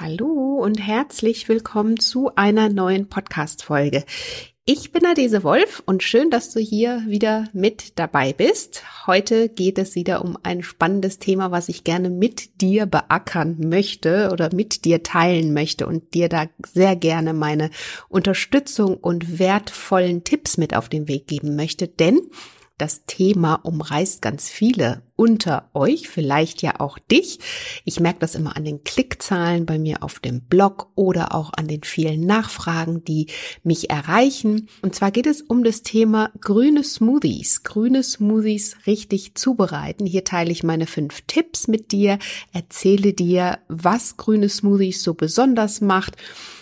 Hallo 0.00 0.60
und 0.62 0.78
herzlich 0.78 1.48
willkommen 1.48 1.98
zu 1.98 2.30
einer 2.36 2.68
neuen 2.68 3.08
Podcast-Folge. 3.08 4.04
Ich 4.64 4.92
bin 4.92 5.04
Adese 5.04 5.42
Wolf 5.42 5.82
und 5.86 6.04
schön, 6.04 6.30
dass 6.30 6.52
du 6.52 6.60
hier 6.60 7.02
wieder 7.08 7.48
mit 7.52 7.98
dabei 7.98 8.32
bist. 8.32 8.84
Heute 9.08 9.48
geht 9.48 9.76
es 9.76 9.96
wieder 9.96 10.24
um 10.24 10.38
ein 10.44 10.62
spannendes 10.62 11.18
Thema, 11.18 11.50
was 11.50 11.68
ich 11.68 11.82
gerne 11.82 12.10
mit 12.10 12.60
dir 12.60 12.86
beackern 12.86 13.56
möchte 13.58 14.30
oder 14.30 14.54
mit 14.54 14.84
dir 14.84 15.02
teilen 15.02 15.52
möchte 15.52 15.88
und 15.88 16.14
dir 16.14 16.28
da 16.28 16.46
sehr 16.64 16.94
gerne 16.94 17.32
meine 17.32 17.70
Unterstützung 18.08 18.98
und 18.98 19.40
wertvollen 19.40 20.22
Tipps 20.22 20.58
mit 20.58 20.76
auf 20.76 20.88
den 20.88 21.08
Weg 21.08 21.26
geben 21.26 21.56
möchte, 21.56 21.88
denn 21.88 22.20
das 22.78 23.04
Thema 23.06 23.54
umreißt 23.56 24.22
ganz 24.22 24.48
viele 24.48 25.02
unter 25.16 25.68
euch, 25.74 26.08
vielleicht 26.08 26.62
ja 26.62 26.78
auch 26.78 26.96
dich. 26.98 27.40
Ich 27.84 27.98
merke 27.98 28.20
das 28.20 28.36
immer 28.36 28.56
an 28.56 28.64
den 28.64 28.84
Klickzahlen 28.84 29.66
bei 29.66 29.76
mir 29.76 30.04
auf 30.04 30.20
dem 30.20 30.42
Blog 30.42 30.92
oder 30.94 31.34
auch 31.34 31.52
an 31.54 31.66
den 31.66 31.82
vielen 31.82 32.20
Nachfragen, 32.20 33.02
die 33.02 33.26
mich 33.64 33.90
erreichen. 33.90 34.68
Und 34.80 34.94
zwar 34.94 35.10
geht 35.10 35.26
es 35.26 35.42
um 35.42 35.64
das 35.64 35.82
Thema 35.82 36.30
grüne 36.40 36.84
Smoothies. 36.84 37.64
Grüne 37.64 38.04
Smoothies 38.04 38.76
richtig 38.86 39.34
zubereiten. 39.34 40.06
Hier 40.06 40.22
teile 40.22 40.52
ich 40.52 40.62
meine 40.62 40.86
fünf 40.86 41.22
Tipps 41.26 41.66
mit 41.66 41.90
dir, 41.90 42.20
erzähle 42.52 43.12
dir, 43.12 43.58
was 43.66 44.18
grüne 44.18 44.48
Smoothies 44.48 45.02
so 45.02 45.14
besonders 45.14 45.80
macht, 45.80 46.16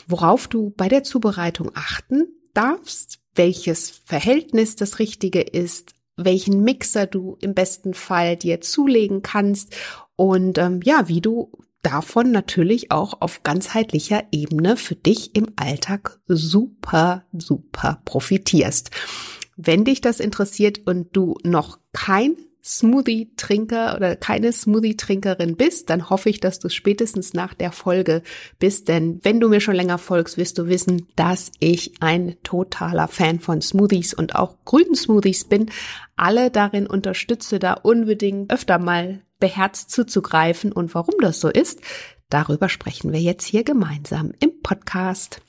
worauf 0.08 0.48
du 0.48 0.72
bei 0.78 0.88
der 0.88 1.02
Zubereitung 1.02 1.72
achten 1.74 2.28
darfst, 2.55 3.19
welches 3.34 3.91
Verhältnis 4.06 4.77
das 4.77 4.98
Richtige 4.98 5.42
ist, 5.42 5.95
welchen 6.16 6.62
Mixer 6.62 7.06
du 7.06 7.37
im 7.41 7.55
besten 7.55 7.95
Fall 7.95 8.37
dir 8.37 8.61
zulegen 8.61 9.23
kannst 9.23 9.75
und 10.16 10.59
ähm, 10.59 10.80
ja, 10.83 11.09
wie 11.09 11.20
du 11.20 11.52
davon 11.83 12.33
natürlich 12.33 12.91
auch 12.91 13.20
auf 13.20 13.42
ganzheitlicher 13.42 14.25
Ebene 14.33 14.77
für 14.77 14.97
dich 14.97 15.37
im 15.37 15.52
Alltag 15.56 16.19
super, 16.27 17.25
super 17.33 18.00
profitierst. 18.05 18.91
Wenn 19.56 19.84
dich 19.84 20.00
das 20.00 20.19
interessiert 20.19 20.81
und 20.86 21.17
du 21.17 21.36
noch 21.45 21.78
kein 21.92 22.36
Smoothie-Trinker 22.67 23.95
oder 23.97 24.17
keine 24.17 24.53
Smoothie-Trinkerin 24.53 25.56
bist, 25.56 25.89
dann 25.89 26.11
hoffe 26.11 26.31
ich, 26.31 26.41
dass 26.41 26.59
du 26.59 26.69
spätestens 26.69 27.33
nach 27.33 27.55
der 27.55 27.70
Folge 27.70 28.23
bist. 28.58 28.89
Denn 28.89 29.20
wenn 29.23 29.39
du 29.39 29.48
mir 29.48 29.61
schon 29.61 29.77
länger 29.77 29.98
folgst, 29.98 30.36
wirst 30.36 30.58
du 30.58 30.67
wissen, 30.67 31.06
dass 31.14 31.53
ich 31.61 31.92
ein 32.00 32.36
totaler 32.42 33.06
Fan 33.06 33.39
von 33.39 33.62
Smoothies 33.62 34.14
und 34.14 34.34
auch 34.34 34.56
grünen 34.64 34.97
Smoothies 34.97 35.45
bin. 35.45 35.70
Alle 36.17 36.50
darin 36.50 36.89
unterstütze, 36.89 37.61
da 37.61 37.75
unbedingt 37.75 38.53
öfter 38.53 38.80
mal 38.80 39.23
beherzt 39.39 39.92
zuzugreifen. 39.92 40.73
Und 40.73 40.92
warum 40.95 41.14
das 41.20 41.39
so 41.39 41.48
ist, 41.48 41.80
darüber 42.30 42.69
sprechen 42.69 43.12
wir 43.12 43.20
jetzt 43.20 43.47
hier 43.47 43.62
gemeinsam 43.62 44.33
im 44.41 44.61
Podcast. 44.62 45.41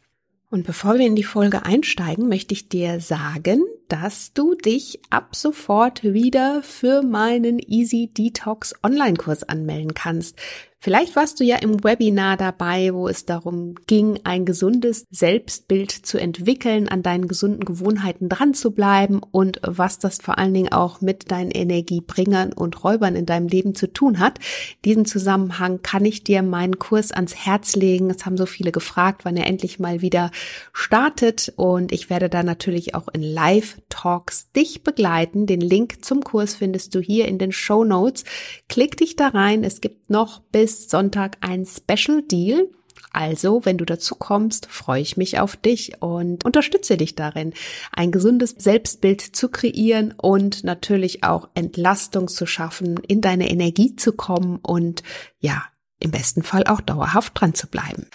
Und 0.52 0.68
bevor 0.68 1.00
wir 1.00 1.08
in 1.08 1.16
die 1.16 1.24
Folge 1.24 1.66
einsteigen, 1.66 2.30
möchte 2.30 2.54
ich 2.54 2.70
dir 2.70 3.00
sagen, 3.00 3.64
dass 3.88 4.34
du 4.34 4.56
dich 4.56 5.00
ab 5.10 5.36
sofort 5.36 6.04
wieder 6.04 6.62
für 6.64 7.02
meinen 7.02 7.60
Easy 7.60 8.10
Detox 8.12 8.74
Online-Kurs 8.84 9.44
anmelden 9.44 9.94
kannst. 9.94 10.38
Vielleicht 10.80 11.16
warst 11.16 11.40
du 11.40 11.44
ja 11.44 11.56
im 11.58 11.84
Webinar 11.84 12.38
dabei, 12.38 12.94
wo 12.94 13.08
es 13.08 13.26
darum 13.26 13.74
ging, 13.88 14.20
ein 14.24 14.46
gesundes 14.46 15.06
Selbstbild 15.10 15.92
zu 15.92 16.20
entwickeln, 16.20 16.88
an 16.88 17.02
deinen 17.02 17.28
gesunden 17.28 17.66
Gewohnheiten 17.66 18.30
dran 18.30 18.54
zu 18.54 18.72
bleiben 18.72 19.22
und 19.32 19.60
was 19.64 19.98
das 19.98 20.20
vor 20.20 20.38
allen 20.38 20.54
Dingen 20.54 20.72
auch 20.72 21.02
mit 21.02 21.32
deinen 21.32 21.50
Energiebringern 21.50 22.54
und 22.54 22.84
Räubern 22.84 23.16
in 23.16 23.26
deinem 23.26 23.48
Leben 23.48 23.74
zu 23.74 23.92
tun 23.92 24.20
hat. 24.20 24.40
Diesen 24.86 25.06
Zusammenhang 25.06 25.82
kann 25.82 26.06
ich 26.06 26.24
dir 26.24 26.44
meinen 26.44 26.78
Kurs 26.78 27.12
ans 27.12 27.36
Herz 27.36 27.76
legen. 27.76 28.12
Es 28.12 28.28
haben 28.28 28.38
so 28.38 28.46
viele 28.46 28.72
gefragt, 28.72 29.26
wann 29.26 29.36
er 29.36 29.48
endlich 29.48 29.80
mal 29.80 30.02
wieder 30.04 30.30
startet 30.74 31.52
und 31.56 31.92
ich 31.92 32.12
werde 32.12 32.30
da 32.30 32.44
natürlich 32.44 32.94
auch 32.94 33.08
in 33.08 33.24
Live-Talks 33.24 34.52
dich 34.52 34.84
begleiten. 34.84 35.48
Den 35.48 35.62
Link 35.62 36.06
zum 36.06 36.24
Kurs 36.24 36.54
findest 36.54 36.94
du 36.94 37.00
hier 37.00 37.28
in 37.28 37.40
den 37.40 37.52
Show 37.52 37.84
Notes. 37.84 38.26
Klick 38.70 38.96
dich 38.98 39.16
da 39.16 39.30
rein. 39.30 39.64
Es 39.64 39.82
gibt 39.82 40.12
noch 40.12 40.42
bis 40.52 40.67
bis 40.68 40.90
Sonntag 40.90 41.38
ein 41.40 41.66
Special 41.66 42.22
Deal. 42.24 42.70
Also, 43.14 43.64
wenn 43.64 43.78
du 43.78 43.86
dazu 43.86 44.16
kommst, 44.16 44.66
freue 44.66 45.02
ich 45.02 45.16
mich 45.16 45.40
auf 45.40 45.56
dich 45.56 46.02
und 46.02 46.44
unterstütze 46.44 46.98
dich 46.98 47.16
darin, 47.16 47.54
ein 47.94 48.12
gesundes 48.12 48.54
Selbstbild 48.58 49.22
zu 49.22 49.48
kreieren 49.48 50.14
und 50.18 50.66
natürlich 50.66 51.24
auch 51.24 51.48
Entlastung 51.54 52.28
zu 52.28 52.46
schaffen, 52.46 52.98
in 53.08 53.22
deine 53.22 53.50
Energie 53.50 53.96
zu 53.96 54.12
kommen 54.12 54.58
und 54.58 55.04
ja, 55.40 55.64
im 56.00 56.12
besten 56.12 56.44
Fall 56.44 56.66
auch 56.66 56.82
dauerhaft 56.82 57.40
dran 57.40 57.54
zu 57.54 57.68
bleiben. 57.68 58.08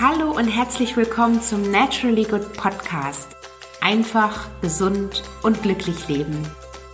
Hallo 0.00 0.32
und 0.36 0.48
herzlich 0.48 0.96
willkommen 0.96 1.40
zum 1.40 1.70
Naturally 1.70 2.24
Good 2.24 2.54
Podcast. 2.54 3.28
Einfach, 3.80 4.48
gesund 4.62 5.22
und 5.44 5.62
glücklich 5.62 6.08
leben 6.08 6.42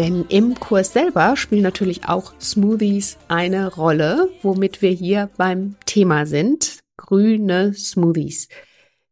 Denn 0.00 0.24
im 0.30 0.54
Kurs 0.54 0.94
selber 0.94 1.36
spielen 1.36 1.60
natürlich 1.60 2.08
auch 2.08 2.32
Smoothies 2.40 3.18
eine 3.28 3.74
Rolle, 3.74 4.30
womit 4.40 4.80
wir 4.80 4.92
hier 4.92 5.28
beim 5.36 5.76
Thema 5.84 6.24
sind. 6.24 6.78
Grüne 6.96 7.74
Smoothies. 7.74 8.48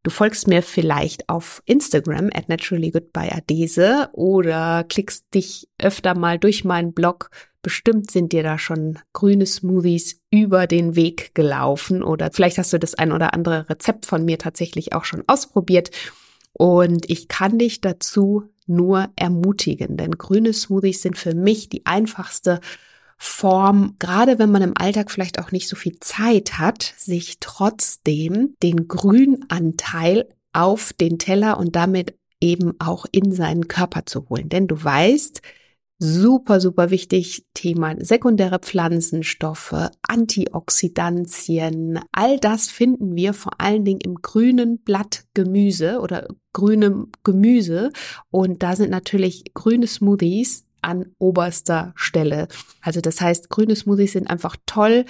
Du 0.02 0.10
folgst 0.10 0.48
mir 0.48 0.62
vielleicht 0.62 1.28
auf 1.28 1.62
Instagram 1.66 2.30
at 2.32 2.48
naturallygoodbyadese 2.48 4.08
oder 4.14 4.82
klickst 4.88 5.26
dich 5.34 5.68
öfter 5.78 6.16
mal 6.16 6.38
durch 6.38 6.64
meinen 6.64 6.94
Blog. 6.94 7.28
Bestimmt 7.60 8.10
sind 8.10 8.32
dir 8.32 8.42
da 8.42 8.58
schon 8.58 8.98
grüne 9.12 9.44
Smoothies 9.44 10.22
über 10.30 10.66
den 10.66 10.96
Weg 10.96 11.34
gelaufen 11.34 12.02
oder 12.02 12.30
vielleicht 12.32 12.56
hast 12.56 12.72
du 12.72 12.78
das 12.78 12.94
ein 12.94 13.12
oder 13.12 13.34
andere 13.34 13.68
Rezept 13.68 14.06
von 14.06 14.24
mir 14.24 14.38
tatsächlich 14.38 14.94
auch 14.94 15.04
schon 15.04 15.22
ausprobiert. 15.26 15.90
Und 16.54 17.10
ich 17.10 17.28
kann 17.28 17.58
dich 17.58 17.82
dazu 17.82 18.48
nur 18.68 19.08
ermutigen, 19.16 19.96
denn 19.96 20.12
grüne 20.12 20.52
Smoothies 20.52 21.02
sind 21.02 21.16
für 21.16 21.34
mich 21.34 21.68
die 21.68 21.86
einfachste 21.86 22.60
Form, 23.18 23.96
gerade 23.98 24.38
wenn 24.38 24.52
man 24.52 24.62
im 24.62 24.74
Alltag 24.76 25.10
vielleicht 25.10 25.40
auch 25.40 25.50
nicht 25.50 25.68
so 25.68 25.74
viel 25.74 25.98
Zeit 26.00 26.58
hat, 26.58 26.94
sich 26.96 27.38
trotzdem 27.40 28.54
den 28.62 28.86
Grünanteil 28.86 30.28
auf 30.52 30.92
den 30.92 31.18
Teller 31.18 31.58
und 31.58 31.74
damit 31.74 32.16
eben 32.40 32.74
auch 32.78 33.06
in 33.10 33.32
seinen 33.32 33.66
Körper 33.66 34.06
zu 34.06 34.28
holen. 34.28 34.48
Denn 34.48 34.68
du 34.68 34.82
weißt, 34.82 35.42
super, 35.98 36.60
super 36.60 36.90
wichtig. 36.90 37.44
Thema 37.54 37.96
sekundäre 37.98 38.60
Pflanzenstoffe, 38.60 39.90
Antioxidantien. 40.02 42.00
All 42.12 42.38
das 42.38 42.68
finden 42.68 43.16
wir 43.16 43.34
vor 43.34 43.60
allen 43.60 43.84
Dingen 43.84 44.00
im 44.00 44.16
grünen 44.16 44.78
Blattgemüse 44.78 46.00
oder 46.00 46.28
grünem 46.58 47.12
Gemüse. 47.22 47.92
Und 48.30 48.64
da 48.64 48.74
sind 48.74 48.90
natürlich 48.90 49.54
grüne 49.54 49.86
Smoothies 49.86 50.66
an 50.82 51.06
oberster 51.18 51.92
Stelle. 51.94 52.48
Also 52.82 53.00
das 53.00 53.20
heißt, 53.20 53.48
grüne 53.48 53.76
Smoothies 53.76 54.12
sind 54.12 54.28
einfach 54.28 54.56
toll, 54.66 55.04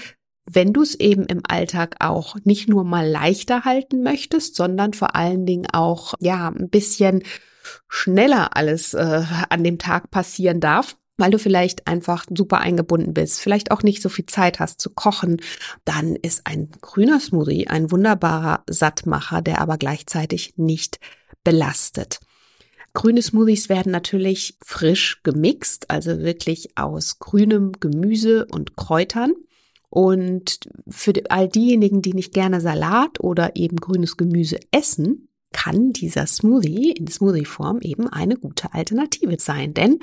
wenn 0.45 0.73
du 0.73 0.83
es 0.83 0.95
eben 0.95 1.25
im 1.25 1.41
Alltag 1.47 1.97
auch 2.01 2.37
nicht 2.45 2.69
nur 2.69 2.85
mal 2.85 3.09
leichter 3.09 3.65
halten 3.65 4.03
möchtest, 4.03 4.57
sondern 4.57 4.93
vor 4.93 5.17
allen 5.17 5.47
Dingen 5.47 5.67
auch, 5.73 6.15
ja, 6.21 6.49
ein 6.49 6.69
bisschen 6.69 7.23
schneller 7.89 8.57
alles 8.57 8.95
äh, 8.95 9.23
an 9.49 9.65
dem 9.65 9.79
Tag 9.79 10.11
passieren 10.11 10.61
darf 10.61 10.97
weil 11.19 11.33
du 11.33 11.39
vielleicht 11.39 11.87
einfach 11.87 12.25
super 12.33 12.59
eingebunden 12.61 13.13
bist, 13.13 13.41
vielleicht 13.41 13.71
auch 13.73 13.83
nicht 13.83 14.01
so 14.01 14.09
viel 14.09 14.27
Zeit 14.27 14.61
hast 14.61 14.81
zu 14.81 14.89
kochen, 14.91 15.39
dann 15.85 16.17
ist 16.17 16.47
ein 16.47 16.71
grüner 16.81 17.21
Smoothie 17.21 17.67
ein 17.67 17.91
wunderbarer 17.91 18.63
Sattmacher, 18.71 19.43
der 19.43 19.61
aber 19.61 19.77
gleichzeitig 19.77 20.55
nicht 20.57 21.01
belastet. 21.45 22.21
Grüne 22.95 23.23
Smoothies 23.23 23.69
werden 23.69 23.93
natürlich 23.93 24.57
frisch 24.65 25.23
gemixt, 25.23 25.91
also 25.91 26.21
wirklich 26.21 26.77
aus 26.77 27.19
grünem 27.19 27.73
Gemüse 27.79 28.47
und 28.47 28.77
Kräutern. 28.77 29.35
Und 29.91 30.61
für 30.89 31.13
all 31.31 31.49
diejenigen, 31.49 32.03
die 32.03 32.13
nicht 32.13 32.35
gerne 32.35 32.61
Salat 32.61 33.21
oder 33.21 33.57
eben 33.57 33.77
grünes 33.77 34.17
Gemüse 34.17 34.59
essen, 34.71 35.29
kann 35.53 35.93
dieser 35.93 36.27
Smoothie 36.27 36.93
in 36.93 37.07
Smoothie-Form 37.07 37.81
eben 37.81 38.09
eine 38.09 38.37
gute 38.37 38.75
Alternative 38.75 39.37
sein. 39.39 39.75
Denn 39.75 40.01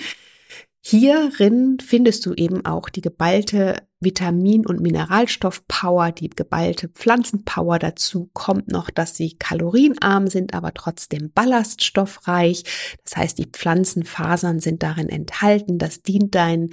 Hierin 0.87 1.79
findest 1.83 2.27
du 2.27 2.35
eben 2.35 2.63
auch 2.63 2.89
die 2.89 3.01
geballte 3.01 3.77
Vitamin- 3.99 4.67
und 4.67 4.81
Mineralstoffpower, 4.81 6.11
die 6.11 6.29
geballte 6.29 6.89
Pflanzenpower. 6.89 7.79
Dazu 7.79 8.29
kommt 8.33 8.67
noch, 8.67 8.91
dass 8.91 9.15
sie 9.15 9.35
kalorienarm 9.35 10.27
sind, 10.27 10.53
aber 10.53 10.75
trotzdem 10.75 11.31
ballaststoffreich. 11.33 12.65
Das 13.03 13.17
heißt, 13.17 13.39
die 13.39 13.47
Pflanzenfasern 13.47 14.59
sind 14.59 14.83
darin 14.83 15.09
enthalten. 15.09 15.79
Das 15.79 16.03
dient 16.03 16.35
deinen 16.35 16.69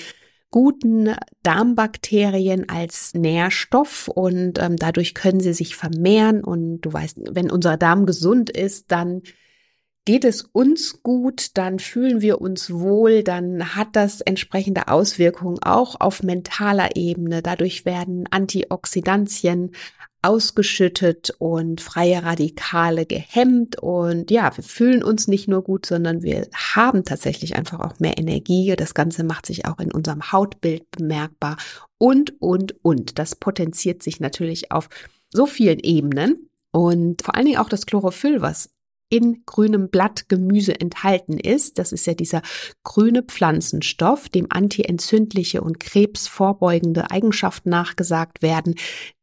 guten 0.50 1.16
Darmbakterien 1.42 2.68
als 2.68 3.14
Nährstoff 3.14 4.08
und 4.08 4.58
ähm, 4.58 4.76
dadurch 4.76 5.14
können 5.14 5.40
sie 5.40 5.54
sich 5.54 5.74
vermehren. 5.74 6.44
Und 6.44 6.82
du 6.82 6.92
weißt, 6.92 7.16
wenn 7.30 7.50
unser 7.50 7.78
Darm 7.78 8.04
gesund 8.04 8.50
ist, 8.50 8.92
dann 8.92 9.22
geht 10.04 10.24
es 10.24 10.42
uns 10.42 11.02
gut, 11.02 11.56
dann 11.56 11.78
fühlen 11.78 12.20
wir 12.20 12.40
uns 12.40 12.72
wohl, 12.72 13.22
dann 13.22 13.76
hat 13.76 13.88
das 13.92 14.20
entsprechende 14.20 14.88
Auswirkungen 14.88 15.58
auch 15.62 16.00
auf 16.00 16.22
mentaler 16.22 16.96
Ebene. 16.96 17.42
Dadurch 17.42 17.84
werden 17.84 18.26
Antioxidantien 18.30 19.70
ausgeschüttet 20.22 21.34
und 21.38 21.80
freie 21.80 22.22
Radikale 22.22 23.06
gehemmt 23.06 23.80
und 23.80 24.30
ja, 24.30 24.56
wir 24.56 24.62
fühlen 24.62 25.02
uns 25.02 25.26
nicht 25.26 25.48
nur 25.48 25.62
gut, 25.64 25.84
sondern 25.84 26.22
wir 26.22 26.48
haben 26.54 27.04
tatsächlich 27.04 27.56
einfach 27.56 27.80
auch 27.80 27.98
mehr 27.98 28.18
Energie. 28.18 28.74
Das 28.76 28.94
Ganze 28.94 29.24
macht 29.24 29.46
sich 29.46 29.66
auch 29.66 29.80
in 29.80 29.92
unserem 29.92 30.30
Hautbild 30.30 30.88
bemerkbar 30.92 31.56
und, 31.98 32.40
und, 32.40 32.84
und. 32.84 33.18
Das 33.18 33.34
potenziert 33.34 34.02
sich 34.02 34.20
natürlich 34.20 34.70
auf 34.70 34.88
so 35.30 35.46
vielen 35.46 35.80
Ebenen. 35.80 36.48
Und 36.70 37.22
vor 37.22 37.34
allen 37.34 37.46
Dingen 37.46 37.58
auch 37.58 37.68
das 37.68 37.84
Chlorophyll, 37.84 38.40
was 38.40 38.70
in 39.12 39.42
grünem 39.44 39.90
Blattgemüse 39.90 40.80
enthalten 40.80 41.36
ist. 41.36 41.78
Das 41.78 41.92
ist 41.92 42.06
ja 42.06 42.14
dieser 42.14 42.40
grüne 42.82 43.22
Pflanzenstoff, 43.22 44.30
dem 44.30 44.46
antientzündliche 44.48 45.60
und 45.60 45.78
krebsvorbeugende 45.78 47.10
Eigenschaften 47.10 47.68
nachgesagt 47.68 48.40
werden. 48.40 48.74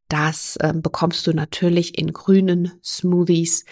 Das 0.08 0.56
äh, 0.60 0.72
bekommst 0.76 1.26
du 1.26 1.32
natürlich 1.32 1.98
in 1.98 2.12
grünen 2.12 2.72
Smoothies 2.84 3.64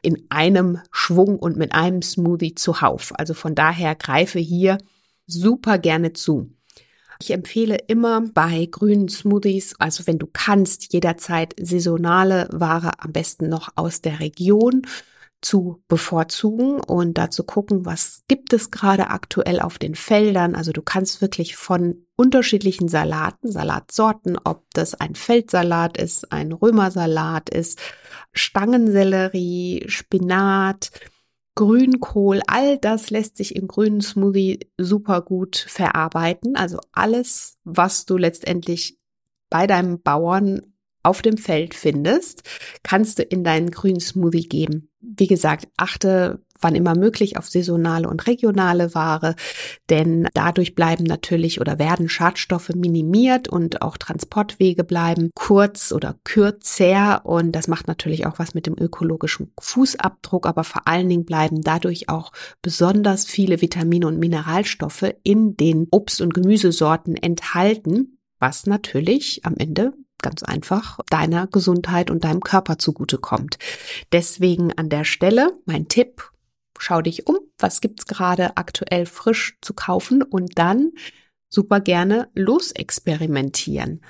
in 0.00 0.24
einem 0.30 0.78
Schwung 0.92 1.38
und 1.38 1.58
mit 1.58 1.74
einem 1.74 2.00
Smoothie 2.00 2.54
zuhauf. 2.54 3.12
Also 3.18 3.34
von 3.34 3.54
daher 3.54 3.94
greife 3.96 4.38
hier 4.38 4.78
super 5.26 5.78
gerne 5.78 6.14
zu. 6.14 6.50
Ich 7.20 7.32
empfehle 7.32 7.76
immer 7.86 8.22
bei 8.32 8.66
grünen 8.70 9.08
Smoothies, 9.08 9.74
also 9.78 10.06
wenn 10.06 10.18
du 10.18 10.26
kannst, 10.32 10.94
jederzeit 10.94 11.54
saisonale 11.60 12.48
Ware, 12.50 12.92
am 12.98 13.12
besten 13.12 13.48
noch 13.50 13.70
aus 13.74 14.00
der 14.00 14.20
Region 14.20 14.86
zu 15.42 15.82
bevorzugen 15.88 16.80
und 16.80 17.18
dazu 17.18 17.44
gucken, 17.44 17.84
was 17.86 18.22
gibt 18.26 18.52
es 18.52 18.70
gerade 18.70 19.10
aktuell 19.10 19.60
auf 19.60 19.78
den 19.78 19.94
Feldern. 19.94 20.54
Also 20.54 20.72
du 20.72 20.82
kannst 20.82 21.20
wirklich 21.20 21.56
von 21.56 22.06
unterschiedlichen 22.16 22.88
Salaten, 22.88 23.50
Salatsorten, 23.50 24.38
ob 24.42 24.64
das 24.72 24.94
ein 24.94 25.14
Feldsalat 25.14 25.98
ist, 25.98 26.32
ein 26.32 26.52
Römersalat 26.52 27.50
ist, 27.50 27.80
Stangensellerie, 28.32 29.84
Spinat, 29.88 30.90
Grünkohl, 31.54 32.42
all 32.46 32.76
das 32.78 33.10
lässt 33.10 33.36
sich 33.38 33.56
im 33.56 33.66
grünen 33.66 34.02
Smoothie 34.02 34.70
super 34.76 35.22
gut 35.22 35.56
verarbeiten. 35.56 36.54
Also 36.54 36.78
alles, 36.92 37.56
was 37.64 38.04
du 38.04 38.18
letztendlich 38.18 38.98
bei 39.48 39.66
deinem 39.66 40.02
Bauern 40.02 40.74
auf 41.06 41.22
dem 41.22 41.38
Feld 41.38 41.74
findest, 41.74 42.42
kannst 42.82 43.18
du 43.18 43.22
in 43.22 43.44
deinen 43.44 43.70
grünen 43.70 44.00
Smoothie 44.00 44.48
geben. 44.48 44.90
Wie 45.00 45.28
gesagt, 45.28 45.68
achte 45.76 46.40
wann 46.60 46.74
immer 46.74 46.96
möglich 46.96 47.36
auf 47.36 47.48
saisonale 47.48 48.08
und 48.08 48.26
regionale 48.26 48.94
Ware, 48.94 49.34
denn 49.90 50.28
dadurch 50.34 50.74
bleiben 50.74 51.04
natürlich 51.04 51.60
oder 51.60 51.78
werden 51.78 52.08
Schadstoffe 52.08 52.70
minimiert 52.70 53.48
und 53.48 53.82
auch 53.82 53.96
Transportwege 53.96 54.84
bleiben 54.84 55.30
kurz 55.34 55.92
oder 55.92 56.16
kürzer 56.24 57.24
und 57.24 57.52
das 57.52 57.68
macht 57.68 57.88
natürlich 57.88 58.26
auch 58.26 58.38
was 58.38 58.54
mit 58.54 58.66
dem 58.66 58.76
ökologischen 58.78 59.52
Fußabdruck, 59.60 60.46
aber 60.46 60.64
vor 60.64 60.86
allen 60.86 61.08
Dingen 61.08 61.24
bleiben 61.24 61.60
dadurch 61.62 62.08
auch 62.08 62.32
besonders 62.62 63.26
viele 63.26 63.60
Vitamine 63.60 64.06
und 64.06 64.18
Mineralstoffe 64.18 65.14
in 65.22 65.56
den 65.56 65.88
Obst- 65.90 66.20
und 66.20 66.34
Gemüsesorten 66.34 67.16
enthalten, 67.16 68.18
was 68.38 68.66
natürlich 68.66 69.44
am 69.44 69.54
Ende 69.56 69.92
ganz 70.26 70.42
einfach 70.42 70.98
deiner 71.08 71.46
Gesundheit 71.46 72.10
und 72.10 72.24
deinem 72.24 72.40
Körper 72.40 72.78
zugutekommt. 72.78 73.58
Deswegen 74.10 74.72
an 74.72 74.88
der 74.88 75.04
Stelle 75.04 75.52
mein 75.66 75.86
Tipp, 75.86 76.32
schau 76.80 77.00
dich 77.00 77.28
um, 77.28 77.38
was 77.58 77.80
gibt's 77.80 78.06
gerade 78.06 78.56
aktuell 78.56 79.06
frisch 79.06 79.56
zu 79.62 79.72
kaufen 79.72 80.24
und 80.24 80.58
dann 80.58 80.90
super 81.48 81.78
gerne 81.78 82.28
losexperimentieren. 82.34 84.00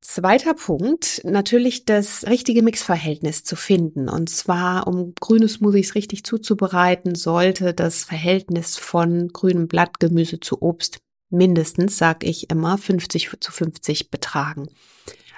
Zweiter 0.00 0.54
Punkt, 0.54 1.22
natürlich 1.24 1.86
das 1.86 2.24
richtige 2.28 2.62
Mixverhältnis 2.62 3.42
zu 3.42 3.56
finden. 3.56 4.08
Und 4.08 4.30
zwar, 4.30 4.86
um 4.86 5.14
grüne 5.18 5.48
Smoothies 5.48 5.96
richtig 5.96 6.22
zuzubereiten, 6.22 7.16
sollte 7.16 7.74
das 7.74 8.04
Verhältnis 8.04 8.76
von 8.76 9.28
grünem 9.32 9.66
Blattgemüse 9.66 10.38
zu 10.38 10.62
Obst 10.62 11.00
mindestens, 11.30 11.98
sag 11.98 12.22
ich 12.22 12.48
immer, 12.50 12.78
50 12.78 13.30
zu 13.40 13.50
50 13.50 14.10
betragen. 14.10 14.68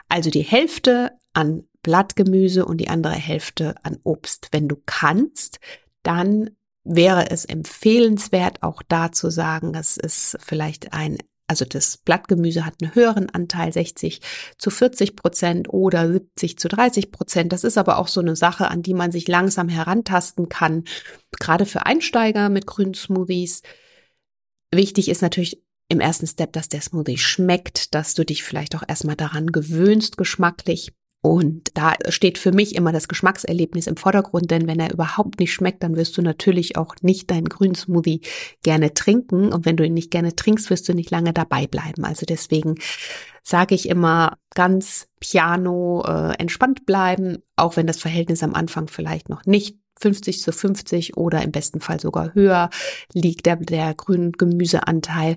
Also 0.08 0.31
die 0.31 0.43
Hälfte 0.43 1.12
an 1.32 1.64
Blattgemüse 1.82 2.64
und 2.64 2.79
die 2.79 2.88
andere 2.88 3.14
Hälfte 3.14 3.75
an 3.82 3.99
Obst. 4.03 4.49
Wenn 4.53 4.69
du 4.69 4.76
kannst, 4.87 5.61
dann 6.03 6.50
wäre 6.85 7.31
es 7.31 7.44
empfehlenswert, 7.44 8.62
auch 8.62 8.82
da 8.88 9.12
zu 9.12 9.31
sagen, 9.31 9.73
das 9.73 9.97
ist 9.97 10.37
vielleicht 10.41 10.93
ein 10.93 11.19
also 11.49 11.64
das 11.64 11.97
Blattgemüse 11.99 12.67
hat 12.67 12.82
einen 12.82 12.94
höheren 12.94 13.31
Anteil, 13.31 13.73
60 13.73 14.20
zu 14.58 14.70
40 14.70 15.14
Prozent 15.14 15.69
oder 15.73 16.11
70 16.11 16.59
zu 16.59 16.69
30 16.69 17.12
Prozent. 17.12 17.52
Das 17.52 17.62
ist 17.62 17.79
aber 17.79 17.99
auch 17.99 18.09
so 18.09 18.20
eine 18.20 18.35
Sache, 18.35 18.69
an 18.69 18.82
die 18.82 18.94
man 18.94 19.12
sich 19.12 19.29
langsam 19.29 19.69
herantasten 19.69 20.49
kann. 20.49 20.85
Gerade 21.38 21.67
für 21.67 21.87
Einsteiger 21.87 22.49
mit 22.49 22.67
grünen 22.67 22.94
Smoothies. 22.94 23.62
Wichtig 24.73 25.09
ist 25.09 25.23
natürlich 25.23 25.62
im 25.88 26.00
ersten 26.00 26.27
Step, 26.27 26.53
dass 26.53 26.69
der 26.69 26.81
Smoothie 26.81 27.19
schmeckt, 27.19 27.94
dass 27.94 28.15
du 28.15 28.25
dich 28.25 28.43
vielleicht 28.43 28.75
auch 28.75 28.83
erstmal 28.87 29.17
daran 29.17 29.49
gewöhnst, 29.49 30.17
geschmacklich. 30.17 30.93
Und 31.23 31.71
da 31.75 31.94
steht 32.09 32.38
für 32.38 32.53
mich 32.53 32.77
immer 32.77 32.93
das 32.93 33.09
Geschmackserlebnis 33.09 33.88
im 33.88 33.97
Vordergrund, 33.97 34.50
denn 34.50 34.69
wenn 34.69 34.79
er 34.79 34.93
überhaupt 34.93 35.41
nicht 35.41 35.53
schmeckt, 35.53 35.83
dann 35.83 35.97
wirst 35.97 36.17
du 36.17 36.23
natürlich 36.23 36.77
auch 36.77 36.94
nicht 37.03 37.31
deinen 37.33 37.49
grünen 37.49 37.75
Smoothie 37.75 38.21
gerne 38.62 38.94
trinken. 38.94 39.53
Und 39.53 39.65
wenn 39.65 39.77
du 39.77 39.85
ihn 39.85 39.94
nicht 39.94 40.12
gerne 40.12 40.37
trinkst, 40.37 40.71
wirst 40.71 40.88
du 40.88 40.94
nicht 40.94 41.11
lange 41.11 41.33
dabei 41.33 41.67
bleiben. 41.67 42.05
Also 42.05 42.27
deswegen 42.27 42.76
sage 43.43 43.75
ich 43.75 43.88
immer 43.88 44.38
ganz 44.55 45.09
piano, 45.19 46.05
äh, 46.07 46.35
entspannt 46.38 46.87
bleiben, 46.87 47.38
auch 47.57 47.76
wenn 47.76 47.88
das 47.88 47.99
Verhältnis 47.99 48.45
am 48.45 48.55
Anfang 48.55 48.87
vielleicht 48.87 49.28
noch 49.28 49.47
nicht 49.47 49.78
50 49.99 50.43
zu 50.43 50.52
50 50.52 51.16
oder 51.16 51.43
im 51.43 51.52
besten 51.52 51.81
Fall 51.81 51.99
sogar 51.99 52.35
höher 52.35 52.71
liegt 53.12 53.47
der, 53.47 53.57
der 53.57 53.95
grünen 53.95 54.33
Gemüseanteil 54.33 55.37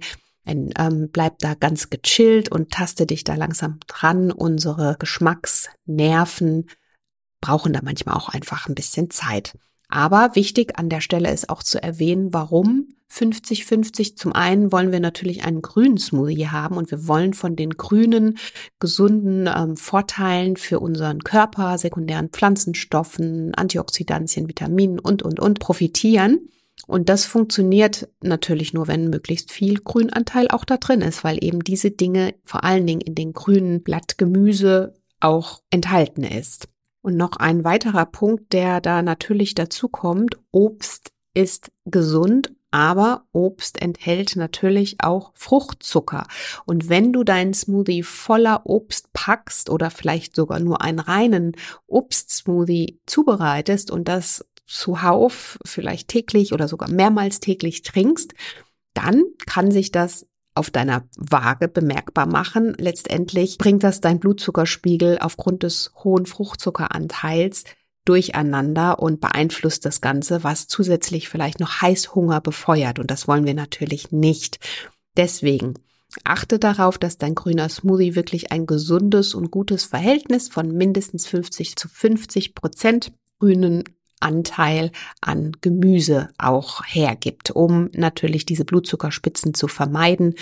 ein, 0.49 0.73
ähm, 0.77 1.09
bleib 1.11 1.39
da 1.39 1.53
ganz 1.53 1.89
gechillt 1.89 2.51
und 2.51 2.71
taste 2.71 3.05
dich 3.05 3.23
da 3.23 3.35
langsam 3.35 3.79
dran. 3.87 4.31
Unsere 4.31 4.95
Geschmacksnerven 4.99 6.69
brauchen 7.41 7.73
da 7.73 7.79
manchmal 7.83 8.15
auch 8.15 8.29
einfach 8.29 8.67
ein 8.67 8.75
bisschen 8.75 9.09
Zeit. 9.09 9.57
Aber 9.87 10.35
wichtig 10.35 10.77
an 10.77 10.89
der 10.89 11.01
Stelle 11.01 11.31
ist 11.31 11.49
auch 11.49 11.63
zu 11.63 11.81
erwähnen, 11.81 12.33
warum 12.33 12.89
50-50. 13.11 14.15
Zum 14.15 14.33
einen 14.33 14.71
wollen 14.71 14.91
wir 14.91 14.99
natürlich 14.99 15.43
einen 15.43 15.61
grünen 15.61 15.97
Smoothie 15.97 16.49
haben 16.49 16.77
und 16.77 16.91
wir 16.91 17.07
wollen 17.07 17.33
von 17.33 17.55
den 17.55 17.71
grünen, 17.71 18.37
gesunden 18.79 19.49
ähm, 19.53 19.77
Vorteilen 19.77 20.57
für 20.57 20.79
unseren 20.79 21.23
Körper, 21.23 21.77
sekundären 21.79 22.29
Pflanzenstoffen, 22.29 23.55
Antioxidantien, 23.55 24.47
Vitaminen 24.47 24.99
und, 24.99 25.23
und, 25.23 25.39
und 25.39 25.59
profitieren. 25.59 26.49
Und 26.87 27.09
das 27.09 27.25
funktioniert 27.25 28.09
natürlich 28.21 28.73
nur, 28.73 28.87
wenn 28.87 29.09
möglichst 29.09 29.51
viel 29.51 29.79
Grünanteil 29.79 30.47
auch 30.49 30.65
da 30.65 30.77
drin 30.77 31.01
ist, 31.01 31.23
weil 31.23 31.43
eben 31.43 31.63
diese 31.63 31.91
Dinge 31.91 32.33
vor 32.43 32.63
allen 32.63 32.87
Dingen 32.87 33.01
in 33.01 33.15
den 33.15 33.33
grünen 33.33 33.83
Blattgemüse 33.83 34.95
auch 35.19 35.61
enthalten 35.69 36.23
ist. 36.23 36.67
Und 37.01 37.15
noch 37.15 37.37
ein 37.37 37.63
weiterer 37.63 38.05
Punkt, 38.05 38.53
der 38.53 38.81
da 38.81 39.01
natürlich 39.01 39.55
dazu 39.55 39.87
kommt, 39.87 40.37
Obst 40.51 41.11
ist 41.33 41.71
gesund, 41.85 42.51
aber 42.71 43.25
Obst 43.31 43.81
enthält 43.81 44.35
natürlich 44.35 44.97
auch 44.99 45.31
Fruchtzucker. 45.33 46.27
Und 46.65 46.89
wenn 46.89 47.13
du 47.13 47.23
deinen 47.23 47.53
Smoothie 47.53 48.03
voller 48.03 48.65
Obst 48.65 49.11
packst 49.13 49.69
oder 49.69 49.89
vielleicht 49.89 50.35
sogar 50.35 50.59
nur 50.59 50.81
einen 50.81 50.99
reinen 50.99 51.53
Obstsmoothie 51.87 52.99
zubereitest 53.07 53.89
und 53.89 54.07
das 54.07 54.45
zuhauf 54.69 55.57
vielleicht 55.65 56.07
täglich 56.07 56.53
oder 56.53 56.67
sogar 56.67 56.89
mehrmals 56.89 57.39
täglich 57.39 57.81
trinkst, 57.81 58.33
dann 58.93 59.23
kann 59.45 59.71
sich 59.71 59.91
das 59.91 60.27
auf 60.55 60.69
deiner 60.69 61.07
Waage 61.17 61.67
bemerkbar 61.67 62.25
machen. 62.25 62.75
Letztendlich 62.77 63.57
bringt 63.57 63.83
das 63.83 64.01
dein 64.01 64.19
Blutzuckerspiegel 64.19 65.17
aufgrund 65.19 65.63
des 65.63 65.91
hohen 66.03 66.25
Fruchtzuckeranteils 66.25 67.63
durcheinander 68.05 68.99
und 68.99 69.21
beeinflusst 69.21 69.85
das 69.85 70.01
Ganze, 70.01 70.43
was 70.43 70.67
zusätzlich 70.67 71.29
vielleicht 71.29 71.59
noch 71.59 71.81
Heißhunger 71.81 72.41
befeuert. 72.41 72.99
Und 72.99 73.11
das 73.11 73.27
wollen 73.27 73.45
wir 73.45 73.53
natürlich 73.53 74.11
nicht. 74.11 74.59
Deswegen 75.15 75.75
achte 76.23 76.59
darauf, 76.59 76.97
dass 76.97 77.17
dein 77.17 77.35
grüner 77.35 77.69
Smoothie 77.69 78.15
wirklich 78.15 78.51
ein 78.51 78.65
gesundes 78.65 79.35
und 79.35 79.51
gutes 79.51 79.85
Verhältnis 79.85 80.49
von 80.49 80.71
mindestens 80.71 81.27
50 81.27 81.75
zu 81.75 81.87
50 81.87 82.55
Prozent 82.55 83.11
grünen 83.39 83.83
Anteil 84.19 84.91
an 85.21 85.53
Gemüse 85.61 86.29
auch 86.37 86.83
hergibt, 86.85 87.51
um 87.51 87.89
natürlich 87.93 88.45
diese 88.45 88.65
Blutzuckerspitzen 88.65 89.53
zu 89.53 89.67
vermeiden 89.67 90.35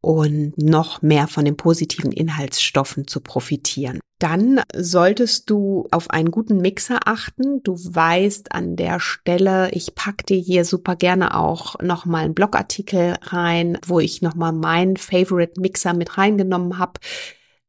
und 0.00 0.58
noch 0.58 1.00
mehr 1.02 1.28
von 1.28 1.44
den 1.44 1.56
positiven 1.56 2.12
Inhaltsstoffen 2.12 3.06
zu 3.06 3.20
profitieren. 3.20 4.00
Dann 4.18 4.60
solltest 4.74 5.50
du 5.50 5.88
auf 5.90 6.10
einen 6.10 6.30
guten 6.30 6.58
Mixer 6.58 7.00
achten. 7.04 7.62
Du 7.62 7.74
weißt 7.76 8.52
an 8.52 8.76
der 8.76 9.00
Stelle, 9.00 9.70
ich 9.72 9.94
pack 9.94 10.24
dir 10.26 10.38
hier 10.38 10.64
super 10.64 10.94
gerne 10.96 11.36
auch 11.36 11.78
nochmal 11.80 12.24
einen 12.24 12.34
Blogartikel 12.34 13.16
rein, 13.22 13.78
wo 13.84 13.98
ich 13.98 14.22
nochmal 14.22 14.52
meinen 14.52 14.96
Favorite 14.96 15.60
Mixer 15.60 15.94
mit 15.94 16.16
reingenommen 16.16 16.78
habe. 16.78 17.00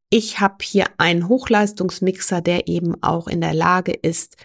Ich 0.09 0.39
habe 0.39 0.57
hier 0.61 0.85
einen 0.97 1.27
Hochleistungsmixer, 1.27 2.41
der 2.41 2.67
eben 2.67 3.01
auch 3.01 3.27
in 3.27 3.41
der 3.41 3.53
Lage 3.53 3.91
ist, 3.91 4.37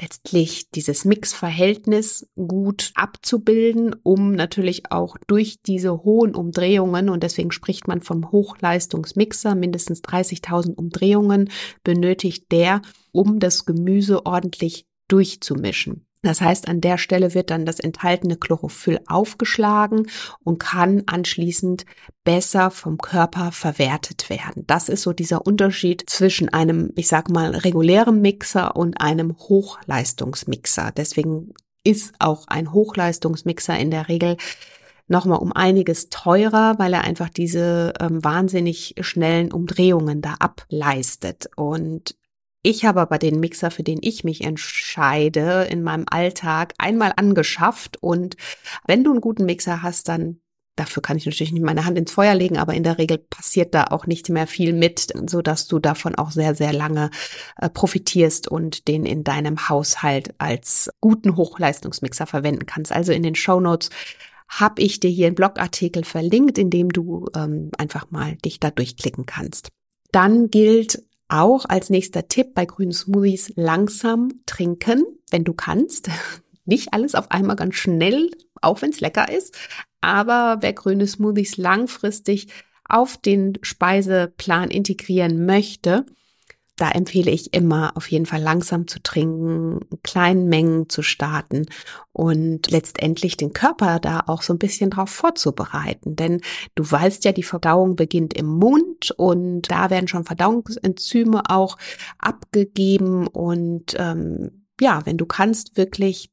letztlich 0.00 0.70
dieses 0.70 1.04
Mixverhältnis 1.04 2.28
gut 2.36 2.92
abzubilden, 2.94 3.94
um 4.02 4.32
natürlich 4.32 4.90
auch 4.90 5.16
durch 5.26 5.62
diese 5.62 6.04
hohen 6.04 6.34
Umdrehungen, 6.34 7.08
und 7.08 7.22
deswegen 7.22 7.52
spricht 7.52 7.88
man 7.88 8.02
vom 8.02 8.30
Hochleistungsmixer, 8.30 9.54
mindestens 9.54 10.02
30.000 10.02 10.74
Umdrehungen 10.74 11.50
benötigt 11.84 12.50
der, 12.50 12.82
um 13.12 13.38
das 13.38 13.64
Gemüse 13.64 14.26
ordentlich 14.26 14.86
durchzumischen. 15.08 16.06
Das 16.22 16.42
heißt, 16.42 16.68
an 16.68 16.82
der 16.82 16.98
Stelle 16.98 17.34
wird 17.34 17.50
dann 17.50 17.64
das 17.64 17.80
enthaltene 17.80 18.36
Chlorophyll 18.36 19.00
aufgeschlagen 19.06 20.10
und 20.44 20.58
kann 20.58 21.04
anschließend 21.06 21.86
besser 22.24 22.70
vom 22.70 22.98
Körper 22.98 23.52
verwertet 23.52 24.28
werden. 24.28 24.64
Das 24.66 24.90
ist 24.90 25.02
so 25.02 25.14
dieser 25.14 25.46
Unterschied 25.46 26.04
zwischen 26.06 26.50
einem, 26.50 26.92
ich 26.96 27.08
sag 27.08 27.30
mal, 27.30 27.54
regulären 27.54 28.20
Mixer 28.20 28.76
und 28.76 29.00
einem 29.00 29.36
Hochleistungsmixer. 29.38 30.92
Deswegen 30.94 31.54
ist 31.84 32.14
auch 32.18 32.46
ein 32.48 32.72
Hochleistungsmixer 32.72 33.78
in 33.78 33.90
der 33.90 34.08
Regel 34.08 34.36
nochmal 35.08 35.38
um 35.38 35.52
einiges 35.52 36.08
teurer, 36.08 36.78
weil 36.78 36.92
er 36.92 37.02
einfach 37.02 37.30
diese 37.30 37.94
ähm, 37.98 38.22
wahnsinnig 38.22 38.94
schnellen 39.00 39.52
Umdrehungen 39.52 40.20
da 40.20 40.34
ableistet. 40.38 41.48
Und 41.56 42.14
ich 42.62 42.84
habe 42.84 43.00
aber 43.00 43.18
den 43.18 43.40
Mixer, 43.40 43.70
für 43.70 43.82
den 43.82 43.98
ich 44.02 44.24
mich 44.24 44.42
entscheide, 44.42 45.66
in 45.70 45.82
meinem 45.82 46.04
Alltag 46.10 46.74
einmal 46.78 47.12
angeschafft. 47.16 47.96
Und 48.02 48.36
wenn 48.86 49.04
du 49.04 49.10
einen 49.10 49.20
guten 49.20 49.46
Mixer 49.46 49.82
hast, 49.82 50.08
dann 50.08 50.40
Dafür 50.80 51.02
kann 51.02 51.18
ich 51.18 51.26
natürlich 51.26 51.52
nicht 51.52 51.64
meine 51.64 51.84
Hand 51.84 51.98
ins 51.98 52.12
Feuer 52.12 52.34
legen, 52.34 52.56
aber 52.56 52.72
in 52.72 52.84
der 52.84 52.96
Regel 52.96 53.18
passiert 53.18 53.74
da 53.74 53.88
auch 53.88 54.06
nicht 54.06 54.30
mehr 54.30 54.46
viel 54.46 54.72
mit, 54.72 55.12
so 55.26 55.42
dass 55.42 55.66
du 55.66 55.78
davon 55.78 56.14
auch 56.14 56.30
sehr, 56.30 56.54
sehr 56.54 56.72
lange 56.72 57.10
äh, 57.58 57.68
profitierst 57.68 58.48
und 58.48 58.88
den 58.88 59.04
in 59.04 59.22
deinem 59.22 59.68
Haushalt 59.68 60.34
als 60.38 60.88
guten 61.02 61.36
Hochleistungsmixer 61.36 62.26
verwenden 62.26 62.64
kannst. 62.64 62.92
Also 62.92 63.12
in 63.12 63.22
den 63.22 63.34
Show 63.34 63.60
Notes 63.60 63.90
habe 64.48 64.80
ich 64.80 65.00
dir 65.00 65.10
hier 65.10 65.26
einen 65.26 65.34
Blogartikel 65.34 66.02
verlinkt, 66.02 66.56
in 66.56 66.70
dem 66.70 66.88
du 66.88 67.26
ähm, 67.36 67.72
einfach 67.76 68.10
mal 68.10 68.36
dich 68.36 68.58
da 68.58 68.70
durchklicken 68.70 69.26
kannst. 69.26 69.68
Dann 70.12 70.48
gilt 70.48 71.02
auch 71.30 71.64
als 71.64 71.90
nächster 71.90 72.28
Tipp 72.28 72.54
bei 72.54 72.66
grünen 72.66 72.92
Smoothies 72.92 73.52
langsam 73.56 74.28
trinken, 74.46 75.04
wenn 75.30 75.44
du 75.44 75.54
kannst. 75.54 76.10
Nicht 76.64 76.92
alles 76.92 77.14
auf 77.14 77.30
einmal 77.30 77.56
ganz 77.56 77.76
schnell, 77.76 78.30
auch 78.60 78.82
wenn 78.82 78.90
es 78.90 79.00
lecker 79.00 79.32
ist. 79.32 79.56
Aber 80.00 80.58
wer 80.60 80.72
grüne 80.72 81.06
Smoothies 81.06 81.56
langfristig 81.56 82.48
auf 82.84 83.16
den 83.16 83.58
Speiseplan 83.62 84.70
integrieren 84.70 85.46
möchte, 85.46 86.06
da 86.80 86.90
empfehle 86.90 87.30
ich 87.30 87.52
immer 87.52 87.96
auf 87.96 88.10
jeden 88.10 88.24
Fall 88.24 88.40
langsam 88.40 88.86
zu 88.86 89.02
trinken, 89.02 89.80
kleinen 90.02 90.48
Mengen 90.48 90.88
zu 90.88 91.02
starten 91.02 91.66
und 92.12 92.70
letztendlich 92.70 93.36
den 93.36 93.52
Körper 93.52 94.00
da 94.00 94.24
auch 94.26 94.40
so 94.40 94.54
ein 94.54 94.58
bisschen 94.58 94.88
drauf 94.90 95.10
vorzubereiten. 95.10 96.16
Denn 96.16 96.40
du 96.74 96.90
weißt 96.90 97.24
ja, 97.24 97.32
die 97.32 97.42
Verdauung 97.42 97.96
beginnt 97.96 98.32
im 98.32 98.46
Mund 98.46 99.10
und 99.16 99.70
da 99.70 99.90
werden 99.90 100.08
schon 100.08 100.24
Verdauungsenzyme 100.24 101.42
auch 101.50 101.76
abgegeben 102.18 103.26
und 103.26 103.94
ähm, 103.98 104.66
ja, 104.80 105.04
wenn 105.04 105.18
du 105.18 105.26
kannst, 105.26 105.76
wirklich 105.76 106.30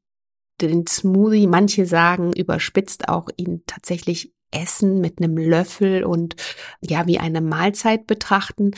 den 0.61 0.87
Smoothie, 0.87 1.47
manche 1.47 1.85
sagen 1.85 2.31
überspitzt 2.33 3.09
auch 3.09 3.27
ihn 3.35 3.63
tatsächlich 3.67 4.33
essen 4.51 5.01
mit 5.01 5.19
einem 5.21 5.37
Löffel 5.37 6.03
und 6.03 6.35
ja, 6.81 7.05
wie 7.05 7.19
eine 7.19 7.41
Mahlzeit 7.41 8.07
betrachten. 8.07 8.71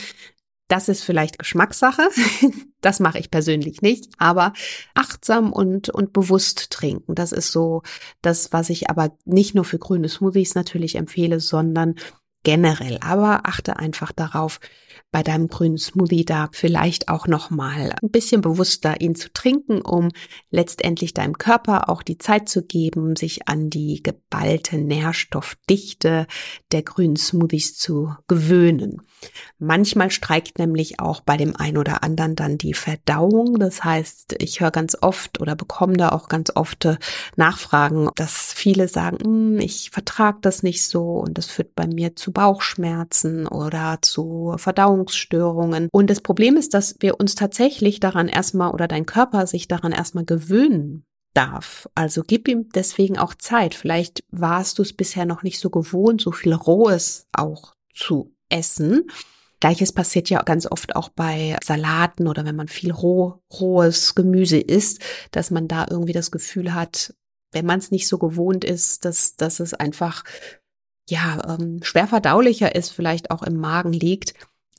Das 0.70 0.88
ist 0.88 1.02
vielleicht 1.02 1.38
Geschmackssache. 1.38 2.02
Das 2.82 2.98
mache 2.98 3.18
ich 3.18 3.30
persönlich 3.30 3.82
nicht, 3.82 4.08
aber 4.16 4.54
achtsam 4.94 5.52
und, 5.52 5.90
und 5.90 6.14
bewusst 6.14 6.70
trinken. 6.70 7.14
Das 7.14 7.30
ist 7.30 7.52
so 7.52 7.82
das, 8.22 8.54
was 8.54 8.70
ich 8.70 8.88
aber 8.88 9.18
nicht 9.26 9.54
nur 9.54 9.66
für 9.66 9.78
grüne 9.78 10.08
Smoothies 10.08 10.54
natürlich 10.54 10.94
empfehle, 10.94 11.40
sondern 11.40 11.96
generell. 12.42 12.96
Aber 13.02 13.42
achte 13.44 13.78
einfach 13.78 14.12
darauf, 14.12 14.60
bei 15.12 15.22
deinem 15.22 15.48
grünen 15.48 15.78
Smoothie 15.78 16.24
da 16.24 16.48
vielleicht 16.52 17.08
auch 17.08 17.26
noch 17.26 17.50
mal 17.50 17.94
ein 18.00 18.10
bisschen 18.10 18.40
bewusster 18.40 19.00
ihn 19.00 19.14
zu 19.14 19.32
trinken, 19.32 19.80
um 19.82 20.10
letztendlich 20.50 21.14
deinem 21.14 21.38
Körper 21.38 21.88
auch 21.88 22.02
die 22.02 22.18
Zeit 22.18 22.48
zu 22.48 22.62
geben, 22.62 23.16
sich 23.16 23.48
an 23.48 23.70
die 23.70 24.02
geballte 24.02 24.78
Nährstoffdichte 24.78 26.26
der 26.70 26.82
grünen 26.82 27.16
Smoothies 27.16 27.76
zu 27.76 28.14
gewöhnen. 28.28 29.02
Manchmal 29.58 30.10
streikt 30.10 30.58
nämlich 30.58 31.00
auch 31.00 31.20
bei 31.20 31.36
dem 31.36 31.56
einen 31.56 31.76
oder 31.76 32.02
anderen 32.02 32.36
dann 32.36 32.56
die 32.56 32.72
Verdauung. 32.72 33.58
Das 33.58 33.84
heißt, 33.84 34.36
ich 34.38 34.60
höre 34.60 34.70
ganz 34.70 34.96
oft 35.00 35.40
oder 35.40 35.56
bekomme 35.56 35.94
da 35.94 36.10
auch 36.10 36.28
ganz 36.28 36.50
oft 36.54 36.88
Nachfragen, 37.36 38.08
dass 38.14 38.52
viele 38.52 38.88
sagen, 38.88 39.18
hm, 39.22 39.60
ich 39.60 39.90
vertrage 39.90 40.38
das 40.40 40.62
nicht 40.62 40.86
so 40.86 41.18
und 41.18 41.36
das 41.36 41.46
führt 41.46 41.74
bei 41.74 41.86
mir 41.86 42.16
zu 42.16 42.32
Bauchschmerzen 42.32 43.46
oder 43.46 43.98
zu 44.00 44.54
Verdauung 44.56 44.99
Verdauungsstörungen. 45.00 45.88
Und 45.92 46.10
das 46.10 46.20
Problem 46.20 46.56
ist, 46.56 46.74
dass 46.74 46.96
wir 47.00 47.18
uns 47.18 47.34
tatsächlich 47.34 48.00
daran 48.00 48.28
erstmal 48.28 48.72
oder 48.72 48.88
dein 48.88 49.06
Körper 49.06 49.46
sich 49.46 49.68
daran 49.68 49.92
erstmal 49.92 50.24
gewöhnen 50.24 51.04
darf. 51.34 51.88
Also 51.94 52.22
gib 52.26 52.48
ihm 52.48 52.68
deswegen 52.74 53.18
auch 53.18 53.34
Zeit. 53.34 53.74
Vielleicht 53.74 54.24
warst 54.30 54.78
du 54.78 54.82
es 54.82 54.92
bisher 54.92 55.26
noch 55.26 55.42
nicht 55.42 55.60
so 55.60 55.70
gewohnt, 55.70 56.20
so 56.20 56.32
viel 56.32 56.52
Rohes 56.52 57.26
auch 57.32 57.74
zu 57.94 58.34
essen. 58.48 59.08
Gleiches 59.60 59.92
passiert 59.92 60.30
ja 60.30 60.42
ganz 60.42 60.66
oft 60.66 60.96
auch 60.96 61.10
bei 61.10 61.56
Salaten 61.62 62.26
oder 62.26 62.44
wenn 62.44 62.56
man 62.56 62.68
viel 62.68 62.90
roh, 62.92 63.42
rohes 63.52 64.14
Gemüse 64.14 64.58
isst, 64.58 65.00
dass 65.32 65.50
man 65.50 65.68
da 65.68 65.86
irgendwie 65.88 66.14
das 66.14 66.30
Gefühl 66.30 66.74
hat, 66.74 67.14
wenn 67.52 67.66
man 67.66 67.78
es 67.78 67.90
nicht 67.90 68.08
so 68.08 68.16
gewohnt 68.16 68.64
ist, 68.64 69.04
dass, 69.04 69.36
dass 69.36 69.60
es 69.60 69.74
einfach 69.74 70.24
ja 71.10 71.56
ähm, 71.58 71.80
schwer 71.82 72.06
verdaulicher 72.06 72.74
ist, 72.74 72.90
vielleicht 72.90 73.30
auch 73.30 73.42
im 73.42 73.56
Magen 73.56 73.92
liegt, 73.92 74.34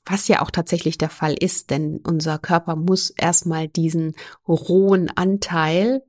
was 0.06 0.28
ja 0.28 0.42
auch 0.42 0.52
tatsächlich 0.52 0.98
der 0.98 1.10
Fall 1.10 1.34
ist, 1.34 1.70
denn 1.70 2.00
unser 2.06 2.40
Körper 2.40 2.76
muss 2.76 3.12
erstmal 3.12 3.68
diesen 3.68 4.16
rohen 4.48 5.10
Anteil 5.16 6.04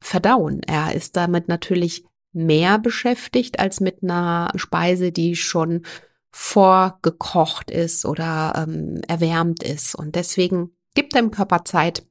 verdauen. 0.00 0.62
Er 0.62 0.94
ist 0.94 1.16
damit 1.16 1.48
natürlich 1.48 2.04
mehr 2.32 2.78
beschäftigt 2.78 3.58
als 3.58 3.80
mit 3.80 4.02
einer 4.02 4.52
Speise, 4.56 5.12
die 5.12 5.36
schon 5.36 5.82
vorgekocht 6.30 7.70
ist 7.70 8.04
oder 8.04 8.66
ähm, 8.66 9.00
erwärmt 9.06 9.62
ist. 9.62 9.94
Und 9.94 10.16
deswegen 10.16 10.76
gib 10.94 11.10
deinem 11.10 11.30
Körper 11.30 11.64
Zeit 11.64 12.04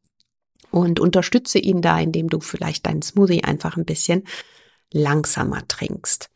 und 0.71 0.99
unterstütze 0.99 1.59
ihn 1.59 1.81
da, 1.81 1.99
indem 1.99 2.29
du 2.29 2.39
vielleicht 2.39 2.85
deinen 2.85 3.01
Smoothie 3.01 3.43
einfach 3.43 3.75
ein 3.75 3.85
bisschen 3.85 4.23
langsamer 4.91 5.67
trinkst. 5.67 6.29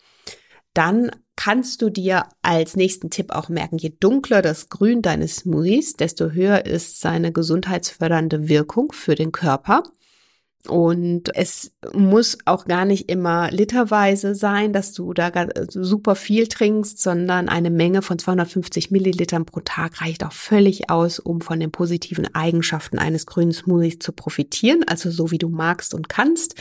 Dann 0.74 1.12
kannst 1.38 1.82
du 1.82 1.90
dir 1.90 2.26
als 2.42 2.76
nächsten 2.76 3.10
Tipp 3.10 3.32
auch 3.32 3.48
merken, 3.48 3.78
je 3.78 3.94
dunkler 3.98 4.42
das 4.42 4.68
Grün 4.68 5.02
deines 5.02 5.38
Smoothies, 5.38 5.94
desto 5.94 6.32
höher 6.32 6.66
ist 6.66 7.00
seine 7.00 7.32
gesundheitsfördernde 7.32 8.50
Wirkung 8.50 8.92
für 8.92 9.16
den 9.16 9.32
Körper. 9.32 9.84
Und 10.68 11.34
es 11.36 11.72
muss 11.94 12.40
auch 12.46 12.66
gar 12.66 12.84
nicht 12.84 13.10
immer 13.10 13.50
literweise 13.52 14.36
sein, 14.36 14.74
dass 14.74 14.92
du 14.92 15.14
da 15.14 15.32
super 15.70 16.16
viel 16.16 16.48
trinkst, 16.48 17.00
sondern 17.00 17.48
eine 17.48 17.70
Menge 17.70 18.02
von 18.02 18.20
250 18.20 18.92
Millilitern 18.92 19.46
pro 19.46 19.62
Tag 19.62 20.02
reicht 20.02 20.26
auch 20.26 20.34
völlig 20.34 20.90
aus, 20.90 21.20
um 21.20 21.40
von 21.40 21.60
den 21.60 21.72
positiven 21.72 22.34
Eigenschaften 22.36 23.00
eines 23.00 23.26
grünen 23.26 23.54
Smoothies 23.54 24.00
zu 24.00 24.12
profitieren, 24.12 24.84
also 24.86 25.10
so 25.10 25.32
wie 25.32 25.38
du 25.38 25.48
magst 25.48 25.94
und 25.94 26.10
kannst. 26.10 26.56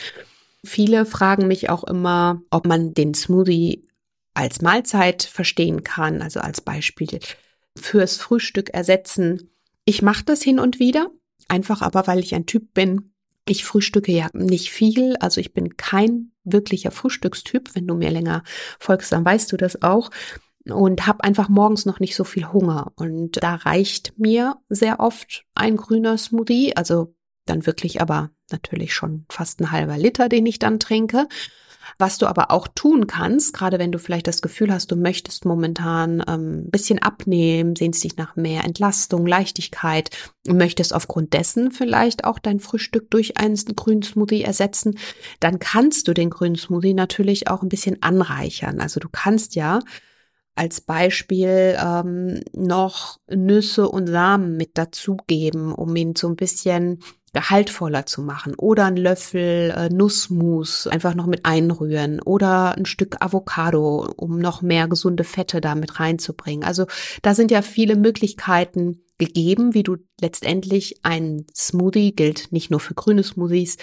Viele 0.63 1.05
fragen 1.05 1.47
mich 1.47 1.69
auch 1.69 1.83
immer, 1.83 2.41
ob 2.49 2.65
man 2.65 2.93
den 2.93 3.13
Smoothie 3.13 3.86
als 4.37 4.61
Mahlzeit 4.61 5.23
verstehen 5.23 5.83
kann, 5.83 6.21
also 6.21 6.39
als 6.39 6.61
Beispiel 6.61 7.19
fürs 7.75 8.17
Frühstück 8.17 8.69
ersetzen. 8.69 9.49
Ich 9.85 10.01
mache 10.01 10.23
das 10.23 10.41
hin 10.41 10.59
und 10.59 10.79
wieder, 10.79 11.09
einfach 11.47 11.81
aber 11.81 12.07
weil 12.07 12.19
ich 12.19 12.35
ein 12.35 12.45
Typ 12.45 12.73
bin, 12.73 13.11
Ich 13.49 13.63
frühstücke 13.63 14.11
ja 14.11 14.27
nicht 14.33 14.71
viel, 14.71 15.15
also 15.17 15.39
ich 15.39 15.53
bin 15.53 15.77
kein 15.77 16.31
wirklicher 16.43 16.91
Frühstückstyp. 16.91 17.75
Wenn 17.75 17.87
du 17.87 17.95
mir 17.95 18.11
länger 18.11 18.43
folgst, 18.77 19.11
dann 19.13 19.23
weißt 19.23 19.51
du 19.51 19.57
das 19.57 19.81
auch 19.81 20.11
und 20.65 21.07
habe 21.07 21.23
einfach 21.23 21.47
morgens 21.47 21.85
noch 21.85 22.01
nicht 22.01 22.15
so 22.15 22.25
viel 22.25 22.51
Hunger. 22.51 22.91
Und 22.97 23.41
da 23.41 23.55
reicht 23.55 24.19
mir 24.19 24.57
sehr 24.67 24.99
oft 24.99 25.45
ein 25.55 25.77
grüner 25.77 26.17
Smoothie, 26.17 26.75
also 26.75 27.15
dann 27.45 27.65
wirklich 27.65 28.01
aber 28.01 28.31
natürlich 28.51 28.93
schon 28.93 29.25
fast 29.29 29.61
ein 29.61 29.71
halber 29.71 29.97
Liter, 29.97 30.27
den 30.27 30.45
ich 30.45 30.59
dann 30.59 30.79
trinke. 30.79 31.27
Was 31.97 32.17
du 32.17 32.27
aber 32.27 32.51
auch 32.51 32.67
tun 32.67 33.07
kannst, 33.07 33.53
gerade 33.53 33.79
wenn 33.79 33.91
du 33.91 33.99
vielleicht 33.99 34.27
das 34.27 34.41
Gefühl 34.41 34.71
hast, 34.71 34.91
du 34.91 34.95
möchtest 34.95 35.45
momentan 35.45 36.23
ähm, 36.27 36.65
ein 36.65 36.71
bisschen 36.71 36.99
abnehmen, 36.99 37.75
sehnst 37.75 38.03
dich 38.03 38.17
nach 38.17 38.35
mehr 38.35 38.63
Entlastung, 38.63 39.25
Leichtigkeit, 39.25 40.09
möchtest 40.47 40.93
aufgrund 40.93 41.33
dessen 41.33 41.71
vielleicht 41.71 42.25
auch 42.25 42.39
dein 42.39 42.59
Frühstück 42.59 43.09
durch 43.11 43.37
einen 43.37 43.55
grünen 43.55 44.03
Smoothie 44.03 44.43
ersetzen, 44.43 44.97
dann 45.39 45.59
kannst 45.59 46.07
du 46.07 46.13
den 46.13 46.29
grünen 46.29 46.55
Smoothie 46.55 46.93
natürlich 46.93 47.49
auch 47.49 47.61
ein 47.61 47.69
bisschen 47.69 48.01
anreichern. 48.01 48.79
Also 48.79 48.99
du 48.99 49.09
kannst 49.11 49.55
ja 49.55 49.79
als 50.57 50.81
Beispiel 50.81 51.77
ähm, 51.79 52.41
noch 52.53 53.19
Nüsse 53.29 53.87
und 53.89 54.07
Samen 54.07 54.57
mit 54.57 54.77
dazugeben, 54.77 55.71
um 55.71 55.95
ihn 55.95 56.15
so 56.15 56.27
ein 56.27 56.35
bisschen 56.35 56.99
gehaltvoller 57.37 58.07
zu 58.07 58.23
machen 58.23 58.55
oder 58.55 58.85
ein 58.85 58.97
Löffel 58.97 59.69
äh, 59.69 59.89
Nussmus 59.89 60.87
einfach 60.87 61.13
noch 61.13 61.27
mit 61.27 61.45
einrühren 61.45 62.19
oder 62.19 62.75
ein 62.75 62.87
Stück 62.87 63.23
Avocado, 63.23 64.11
um 64.15 64.39
noch 64.39 64.63
mehr 64.63 64.87
gesunde 64.87 65.23
Fette 65.23 65.61
da 65.61 65.75
mit 65.75 65.99
reinzubringen. 65.99 66.63
Also 66.63 66.87
da 67.21 67.35
sind 67.35 67.51
ja 67.51 67.61
viele 67.61 67.95
Möglichkeiten 67.95 69.03
gegeben, 69.19 69.75
wie 69.75 69.83
du 69.83 69.97
letztendlich 70.19 71.05
einen 71.05 71.45
Smoothie 71.55 72.15
gilt 72.15 72.51
nicht 72.51 72.71
nur 72.71 72.79
für 72.79 72.95
grüne 72.95 73.21
Smoothies 73.21 73.77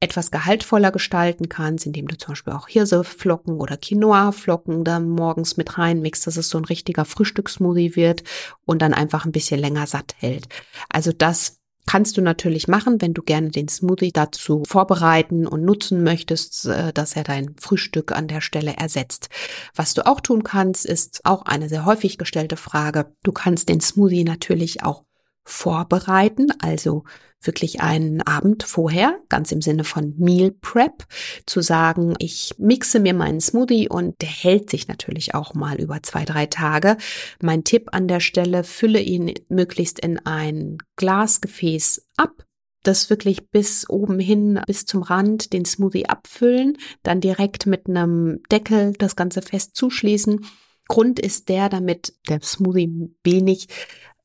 etwas 0.00 0.32
gehaltvoller 0.32 0.90
gestalten 0.90 1.48
kannst, 1.48 1.86
indem 1.86 2.08
du 2.08 2.18
zum 2.18 2.32
Beispiel 2.32 2.52
auch 2.52 2.66
Hirseflocken 2.66 3.60
oder 3.60 3.76
Quinoa-Flocken 3.76 4.82
da 4.82 4.98
morgens 4.98 5.56
mit 5.56 5.78
reinmixst, 5.78 6.26
dass 6.26 6.36
es 6.36 6.48
so 6.48 6.58
ein 6.58 6.64
richtiger 6.64 7.04
Frühstückssmoothie 7.04 7.94
wird 7.94 8.24
und 8.64 8.82
dann 8.82 8.94
einfach 8.94 9.24
ein 9.24 9.32
bisschen 9.32 9.60
länger 9.60 9.86
satt 9.86 10.16
hält. 10.18 10.48
Also 10.88 11.12
das 11.12 11.57
kannst 11.88 12.18
du 12.18 12.20
natürlich 12.20 12.68
machen, 12.68 13.00
wenn 13.00 13.14
du 13.14 13.22
gerne 13.22 13.48
den 13.48 13.66
Smoothie 13.66 14.12
dazu 14.12 14.62
vorbereiten 14.68 15.46
und 15.46 15.64
nutzen 15.64 16.02
möchtest, 16.02 16.66
äh, 16.66 16.92
dass 16.92 17.16
er 17.16 17.24
dein 17.24 17.56
Frühstück 17.58 18.12
an 18.12 18.28
der 18.28 18.42
Stelle 18.42 18.76
ersetzt. 18.76 19.30
Was 19.74 19.94
du 19.94 20.06
auch 20.06 20.20
tun 20.20 20.44
kannst, 20.44 20.84
ist 20.84 21.22
auch 21.24 21.46
eine 21.46 21.70
sehr 21.70 21.86
häufig 21.86 22.18
gestellte 22.18 22.58
Frage. 22.58 23.14
Du 23.22 23.32
kannst 23.32 23.70
den 23.70 23.80
Smoothie 23.80 24.24
natürlich 24.24 24.82
auch 24.82 25.04
vorbereiten, 25.44 26.48
also 26.60 27.04
wirklich 27.40 27.80
einen 27.80 28.22
Abend 28.22 28.64
vorher, 28.64 29.18
ganz 29.28 29.52
im 29.52 29.62
Sinne 29.62 29.84
von 29.84 30.14
Meal 30.18 30.50
Prep, 30.50 31.06
zu 31.46 31.60
sagen, 31.60 32.14
ich 32.18 32.54
mixe 32.58 33.00
mir 33.00 33.14
meinen 33.14 33.40
Smoothie 33.40 33.88
und 33.88 34.20
der 34.20 34.28
hält 34.28 34.70
sich 34.70 34.88
natürlich 34.88 35.34
auch 35.34 35.54
mal 35.54 35.80
über 35.80 36.02
zwei, 36.02 36.24
drei 36.24 36.46
Tage. 36.46 36.96
Mein 37.40 37.64
Tipp 37.64 37.88
an 37.92 38.08
der 38.08 38.20
Stelle, 38.20 38.64
fülle 38.64 39.00
ihn 39.00 39.32
möglichst 39.48 40.00
in 40.00 40.18
ein 40.26 40.78
Glasgefäß 40.96 42.06
ab, 42.16 42.44
das 42.82 43.10
wirklich 43.10 43.50
bis 43.50 43.88
oben 43.88 44.18
hin, 44.18 44.60
bis 44.66 44.84
zum 44.84 45.02
Rand 45.02 45.52
den 45.52 45.64
Smoothie 45.64 46.06
abfüllen, 46.06 46.76
dann 47.02 47.20
direkt 47.20 47.66
mit 47.66 47.88
einem 47.88 48.40
Deckel 48.50 48.94
das 48.98 49.14
Ganze 49.14 49.42
fest 49.42 49.76
zuschließen. 49.76 50.44
Grund 50.88 51.20
ist 51.20 51.50
der, 51.50 51.68
damit 51.68 52.14
der 52.28 52.40
Smoothie 52.42 53.14
wenig 53.22 53.68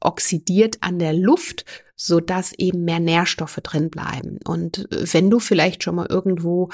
oxidiert 0.03 0.77
an 0.81 0.99
der 0.99 1.13
Luft, 1.13 1.65
so 1.95 2.19
dass 2.19 2.53
eben 2.53 2.83
mehr 2.83 2.99
Nährstoffe 2.99 3.59
drin 3.63 3.89
bleiben. 3.89 4.39
Und 4.45 4.87
wenn 4.89 5.29
du 5.29 5.39
vielleicht 5.39 5.83
schon 5.83 5.95
mal 5.95 6.07
irgendwo 6.07 6.69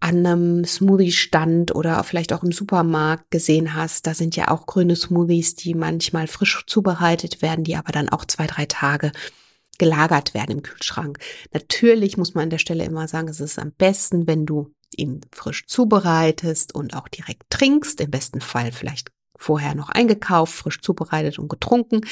an 0.00 0.26
einem 0.26 0.64
Smoothie-Stand 0.64 1.74
oder 1.74 2.02
vielleicht 2.02 2.32
auch 2.32 2.42
im 2.42 2.50
Supermarkt 2.50 3.30
gesehen 3.30 3.74
hast, 3.74 4.06
da 4.06 4.14
sind 4.14 4.34
ja 4.34 4.48
auch 4.48 4.66
grüne 4.66 4.96
Smoothies, 4.96 5.54
die 5.54 5.74
manchmal 5.74 6.26
frisch 6.26 6.64
zubereitet 6.66 7.40
werden, 7.40 7.62
die 7.62 7.76
aber 7.76 7.92
dann 7.92 8.08
auch 8.08 8.24
zwei, 8.24 8.48
drei 8.48 8.66
Tage 8.66 9.12
gelagert 9.78 10.34
werden 10.34 10.58
im 10.58 10.62
Kühlschrank. 10.62 11.18
Natürlich 11.52 12.16
muss 12.16 12.34
man 12.34 12.44
an 12.44 12.50
der 12.50 12.58
Stelle 12.58 12.84
immer 12.84 13.06
sagen, 13.06 13.28
es 13.28 13.40
ist 13.40 13.60
am 13.60 13.72
besten, 13.72 14.26
wenn 14.26 14.44
du 14.44 14.74
ihn 14.96 15.20
frisch 15.32 15.66
zubereitest 15.66 16.74
und 16.74 16.94
auch 16.94 17.08
direkt 17.08 17.44
trinkst, 17.50 18.00
im 18.00 18.10
besten 18.10 18.40
Fall 18.40 18.72
vielleicht 18.72 19.12
vorher 19.36 19.74
noch 19.74 19.88
eingekauft, 19.88 20.54
frisch 20.54 20.80
zubereitet 20.80 21.38
und 21.38 21.48
getrunken. 21.48 22.02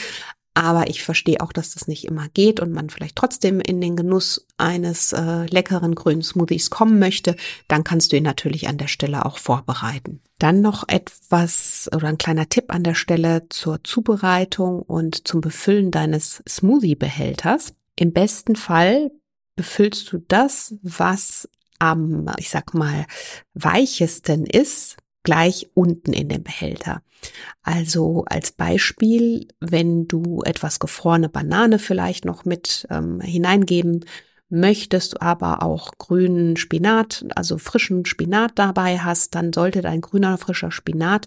Aber 0.55 0.89
ich 0.89 1.03
verstehe 1.03 1.41
auch, 1.41 1.53
dass 1.53 1.75
das 1.75 1.87
nicht 1.87 2.05
immer 2.05 2.29
geht 2.29 2.59
und 2.61 2.73
man 2.73 2.91
vielleicht 2.91 3.17
trotzdem 3.17 3.61
in 3.61 3.81
den 3.81 3.95
Genuss 3.95 4.47
eines 4.59 5.13
äh, 5.13 5.47
leckeren 5.47 5.95
grünen 5.95 6.23
Smoothies 6.23 6.71
kommen 6.71 6.99
möchte, 6.99 7.37
dann 7.69 7.85
kannst 7.85 8.13
du 8.13 8.17
ihn 8.17 8.25
natürlich 8.25 8.69
an 8.69 8.77
der 8.77 8.89
Stelle 8.89 9.25
auch 9.25 9.39
vorbereiten. 9.39 10.21
Dann 10.39 10.61
noch 10.61 10.89
etwas 10.89 11.89
oder 11.95 12.09
ein 12.09 12.19
kleiner 12.19 12.49
Tipp 12.49 12.67
an 12.69 12.83
der 12.83 12.95
Stelle 12.95 13.47
zur 13.49 13.85
Zubereitung 13.85 14.83
und 14.83 15.29
zum 15.29 15.41
Befüllen 15.41 15.91
deines 15.93 16.43
Smoothie-Behälters. 16.49 17.75
Im 17.97 18.13
besten 18.13 18.57
Fall 18.57 19.13
befüllst 19.55 20.13
du 20.13 20.19
das, 20.27 20.75
was 20.83 21.49
am, 21.79 22.31
ich 22.39 22.51
sag 22.51 22.75
mal, 22.75 23.07
weichesten 23.55 24.47
ist, 24.47 24.97
gleich 25.23 25.71
unten 25.75 26.13
in 26.13 26.29
dem 26.29 26.43
Behälter. 26.43 27.03
Also 27.63 28.25
als 28.27 28.53
Beispiel, 28.53 29.49
wenn 29.61 30.07
du 30.07 30.43
etwas 30.45 30.79
gefrorene 30.79 31.29
Banane 31.29 31.79
vielleicht 31.79 32.25
noch 32.25 32.45
mit 32.45 32.87
ähm, 32.91 33.21
hineingeben 33.21 34.05
möchtest, 34.49 35.23
aber 35.23 35.63
auch 35.63 35.93
grünen 35.99 36.57
Spinat, 36.57 37.25
also 37.37 37.59
frischen 37.59 38.05
Spinat 38.07 38.53
dabei 38.57 38.99
hast, 38.99 39.35
dann 39.35 39.53
sollte 39.53 39.83
dein 39.83 40.01
grüner 40.01 40.39
frischer 40.39 40.73
Spinat 40.73 41.27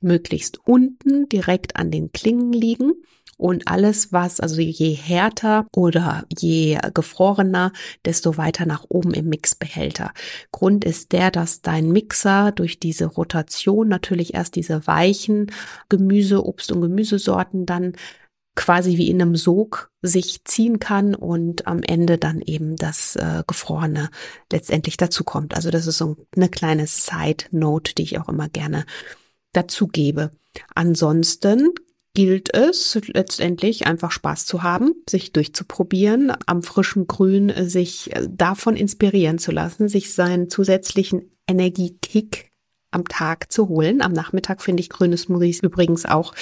möglichst 0.00 0.58
unten 0.66 1.28
direkt 1.28 1.76
an 1.76 1.90
den 1.90 2.12
Klingen 2.12 2.52
liegen 2.52 2.92
und 3.42 3.66
alles, 3.66 4.12
was, 4.12 4.38
also 4.38 4.60
je 4.60 4.92
härter 4.94 5.66
oder 5.74 6.24
je 6.38 6.78
gefrorener, 6.94 7.72
desto 8.04 8.36
weiter 8.36 8.66
nach 8.66 8.84
oben 8.88 9.12
im 9.14 9.28
Mixbehälter. 9.28 10.12
Grund 10.52 10.84
ist 10.84 11.10
der, 11.10 11.32
dass 11.32 11.60
dein 11.60 11.90
Mixer 11.90 12.52
durch 12.52 12.78
diese 12.78 13.06
Rotation 13.06 13.88
natürlich 13.88 14.34
erst 14.34 14.54
diese 14.54 14.86
weichen 14.86 15.50
Gemüse, 15.88 16.44
Obst- 16.46 16.70
und 16.70 16.82
Gemüsesorten 16.82 17.66
dann 17.66 17.94
quasi 18.54 18.96
wie 18.96 19.08
in 19.08 19.20
einem 19.20 19.34
Sog 19.34 19.90
sich 20.02 20.44
ziehen 20.44 20.78
kann 20.78 21.16
und 21.16 21.66
am 21.66 21.82
Ende 21.82 22.18
dann 22.18 22.42
eben 22.42 22.76
das 22.76 23.16
äh, 23.16 23.42
Gefrorene 23.46 24.10
letztendlich 24.52 24.96
dazu 24.96 25.24
kommt. 25.24 25.56
Also 25.56 25.70
das 25.70 25.88
ist 25.88 25.98
so 25.98 26.16
eine 26.36 26.48
kleine 26.48 26.86
Side 26.86 27.46
Note, 27.50 27.94
die 27.94 28.02
ich 28.02 28.20
auch 28.20 28.28
immer 28.28 28.48
gerne 28.48 28.84
dazu 29.52 29.88
gebe. 29.88 30.30
Ansonsten 30.74 31.70
gilt 32.14 32.54
es 32.54 32.98
letztendlich 33.06 33.86
einfach 33.86 34.10
Spaß 34.10 34.44
zu 34.44 34.62
haben, 34.62 34.94
sich 35.08 35.32
durchzuprobieren, 35.32 36.32
am 36.46 36.62
frischen 36.62 37.06
Grün 37.06 37.48
äh, 37.48 37.64
sich 37.64 38.14
äh, 38.14 38.28
davon 38.30 38.76
inspirieren 38.76 39.38
zu 39.38 39.50
lassen, 39.50 39.88
sich 39.88 40.12
seinen 40.12 40.50
zusätzlichen 40.50 41.30
Energiekick 41.48 42.50
am 42.90 43.04
Tag 43.08 43.50
zu 43.50 43.68
holen. 43.68 44.02
Am 44.02 44.12
Nachmittag 44.12 44.62
finde 44.62 44.82
ich 44.82 44.90
grüne 44.90 45.16
Smoothies 45.16 45.60
übrigens 45.60 46.04
auch 46.04 46.34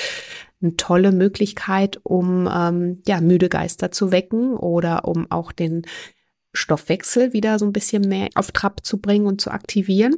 eine 0.61 0.77
tolle 0.77 1.13
Möglichkeit, 1.13 2.01
um 2.03 2.49
ähm, 2.53 3.03
ja 3.07 3.21
müde 3.21 3.49
Geister 3.49 3.93
zu 3.93 4.11
wecken 4.11 4.57
oder 4.57 5.07
um 5.07 5.31
auch 5.31 5.53
den 5.53 5.83
Stoffwechsel 6.53 7.33
wieder 7.33 7.61
so 7.61 7.65
ein 7.65 7.73
bisschen 7.73 8.03
mehr 8.03 8.29
auf 8.35 8.51
Trab 8.51 8.85
zu 8.85 8.99
bringen 8.99 9.27
und 9.27 9.41
zu 9.41 9.53
aktivieren. 9.53 10.17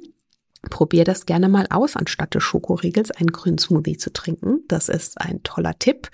Probier 0.70 1.04
das 1.04 1.26
gerne 1.26 1.48
mal 1.48 1.66
aus, 1.70 1.96
anstatt 1.96 2.34
des 2.34 2.42
Schokoriegels 2.42 3.10
einen 3.10 3.32
grünen 3.32 3.58
Smoothie 3.58 3.96
zu 3.96 4.12
trinken. 4.12 4.60
Das 4.68 4.88
ist 4.88 5.20
ein 5.20 5.42
toller 5.42 5.78
Tipp. 5.78 6.08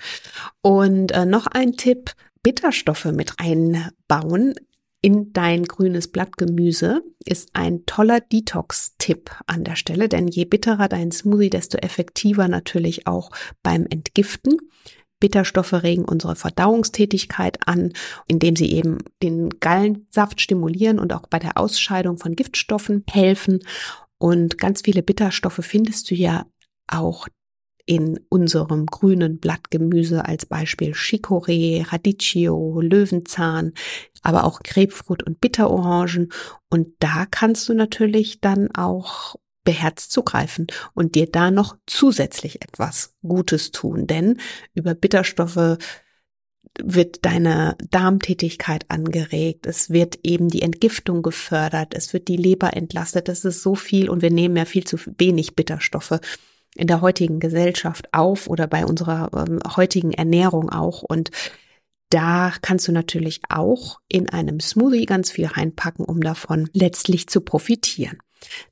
Und 0.61 1.11
äh, 1.11 1.25
noch 1.25 1.47
ein 1.47 1.73
Tipp, 1.73 2.11
Bitterstoffe 2.41 3.05
mit 3.05 3.33
einbauen 3.37 4.55
in 5.01 5.31
dein 5.31 5.63
grünes 5.63 6.09
Blattgemüse 6.09 7.01
ist 7.23 7.51
ein 7.53 7.85
toller 7.85 8.19
Detox-Tipp 8.19 9.31
an 9.47 9.63
der 9.63 9.77
Stelle, 9.77 10.09
denn 10.09 10.27
je 10.27 10.43
bitterer 10.43 10.89
dein 10.89 11.11
Smoothie, 11.11 11.49
desto 11.49 11.77
effektiver 11.77 12.49
natürlich 12.49 13.07
auch 13.07 13.31
beim 13.63 13.85
Entgiften. 13.89 14.57
Bitterstoffe 15.21 15.73
regen 15.73 16.03
unsere 16.03 16.35
Verdauungstätigkeit 16.35 17.59
an, 17.65 17.93
indem 18.27 18.55
sie 18.57 18.71
eben 18.73 18.97
den 19.23 19.49
Gallensaft 19.61 20.41
stimulieren 20.41 20.99
und 20.99 21.13
auch 21.13 21.27
bei 21.27 21.39
der 21.39 21.57
Ausscheidung 21.57 22.17
von 22.17 22.35
Giftstoffen 22.35 23.03
helfen. 23.09 23.59
Und 24.19 24.57
ganz 24.57 24.81
viele 24.83 25.01
Bitterstoffe 25.01 25.61
findest 25.63 26.11
du 26.11 26.15
ja 26.15 26.45
auch 26.87 27.27
in 27.85 28.19
unserem 28.29 28.85
grünen 28.85 29.39
Blattgemüse 29.39 30.23
als 30.23 30.45
Beispiel 30.45 30.91
Chicorée, 30.91 31.91
Radicchio, 31.91 32.81
Löwenzahn, 32.81 33.73
aber 34.21 34.43
auch 34.43 34.59
Grapefruit 34.59 35.23
und 35.23 35.41
Bitterorangen. 35.41 36.31
Und 36.69 36.89
da 36.99 37.25
kannst 37.25 37.67
du 37.67 37.73
natürlich 37.73 38.41
dann 38.41 38.69
auch 38.75 39.35
beherzt 39.63 40.11
zugreifen 40.11 40.67
und 40.93 41.15
dir 41.15 41.25
da 41.25 41.49
noch 41.49 41.77
zusätzlich 41.87 42.61
etwas 42.61 43.15
Gutes 43.23 43.71
tun. 43.71 44.05
Denn 44.05 44.37
über 44.75 44.93
Bitterstoffe 44.93 45.77
wird 46.83 47.25
deine 47.25 47.75
Darmtätigkeit 47.91 48.85
angeregt, 48.89 49.65
es 49.65 49.89
wird 49.89 50.19
eben 50.23 50.49
die 50.49 50.61
Entgiftung 50.61 51.21
gefördert, 51.21 51.93
es 51.93 52.13
wird 52.13 52.27
die 52.27 52.37
Leber 52.37 52.75
entlastet, 52.75 53.27
das 53.27 53.45
ist 53.45 53.61
so 53.61 53.75
viel 53.75 54.09
und 54.09 54.21
wir 54.21 54.31
nehmen 54.31 54.55
ja 54.55 54.65
viel 54.65 54.85
zu 54.85 54.97
wenig 55.17 55.55
Bitterstoffe 55.55 56.19
in 56.75 56.87
der 56.87 57.01
heutigen 57.01 57.39
Gesellschaft 57.39 58.13
auf 58.13 58.47
oder 58.47 58.67
bei 58.67 58.85
unserer 58.85 59.29
ähm, 59.35 59.59
heutigen 59.75 60.13
Ernährung 60.13 60.69
auch. 60.69 61.03
Und 61.03 61.31
da 62.09 62.53
kannst 62.61 62.87
du 62.87 62.91
natürlich 62.91 63.41
auch 63.49 63.99
in 64.07 64.29
einem 64.29 64.59
Smoothie 64.59 65.05
ganz 65.05 65.31
viel 65.31 65.47
reinpacken, 65.47 66.05
um 66.05 66.21
davon 66.21 66.69
letztlich 66.73 67.27
zu 67.27 67.41
profitieren. 67.41 68.17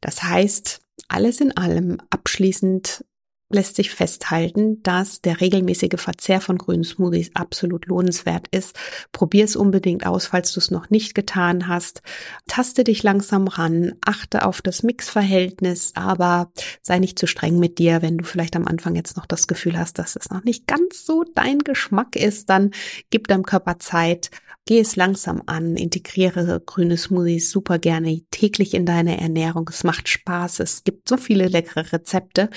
Das 0.02 0.24
heißt, 0.24 0.80
alles 1.08 1.42
in 1.42 1.56
allem 1.56 1.98
abschließend 2.10 3.04
lässt 3.50 3.78
sich 3.78 3.92
festhalten, 3.92 4.84
dass 4.84 5.22
der 5.22 5.40
regelmäßige 5.40 6.00
Verzehr 6.00 6.42
von 6.42 6.58
grünen 6.58 6.84
Smoothies 6.84 7.32
absolut 7.34 7.86
lohnenswert 7.86 8.48
ist. 8.52 8.78
Probier 9.14 9.46
es 9.46 9.56
unbedingt 9.56 10.06
aus, 10.06 10.28
falls 10.28 10.52
du 10.52 10.60
es 10.60 10.70
noch 10.70 10.90
nicht 10.90 11.16
getan 11.16 11.68
hast. 11.68 12.02
Taste 12.48 12.84
dich 12.84 13.04
langsam 13.04 13.48
ran, 13.48 13.94
achte 14.06 14.46
auf 14.46 14.62
das 14.62 14.84
Mixverhältnis, 14.84 15.94
aber 15.96 16.52
sei 16.82 17.00
nicht 17.00 17.18
zu 17.18 17.26
streng 17.26 17.58
mit 17.58 17.78
dir, 17.80 18.02
wenn 18.02 18.18
du 18.18 18.26
vielleicht 18.26 18.56
am 18.58 18.68
Anfang 18.68 18.96
jetzt 18.96 19.16
noch 19.16 19.26
das 19.26 19.48
Gefühl 19.48 19.78
hast, 19.78 19.98
dass 19.98 20.18
es 20.18 20.30
noch 20.30 20.44
nicht 20.44 20.68
ganz 20.68 21.06
so 21.06 21.24
dein 21.36 21.60
Geschmack 21.60 22.18
ist, 22.18 22.50
dann 22.50 22.72
gib 23.10 23.28
deinem 23.30 23.44
Körper 23.44 23.80
Zeit, 23.80 24.30
geh 24.66 24.80
es 24.80 24.98
langsam 24.98 25.42
an, 25.46 25.78
integriere 25.78 26.62
grüne 26.66 26.98
Smoothies 26.98 27.50
super 27.50 27.80
gerne 27.80 28.22
täglich 28.30 28.74
in 28.74 28.86
deine 28.86 29.20
Ernährung. 29.20 29.70
Es 29.70 29.86
macht 29.86 30.10
Spaß, 30.10 30.60
es 30.60 30.84
gibt 30.84 31.08
so 31.08 31.16
viele 31.16 31.48
leckere 31.48 31.94
Rezepte 31.94 32.50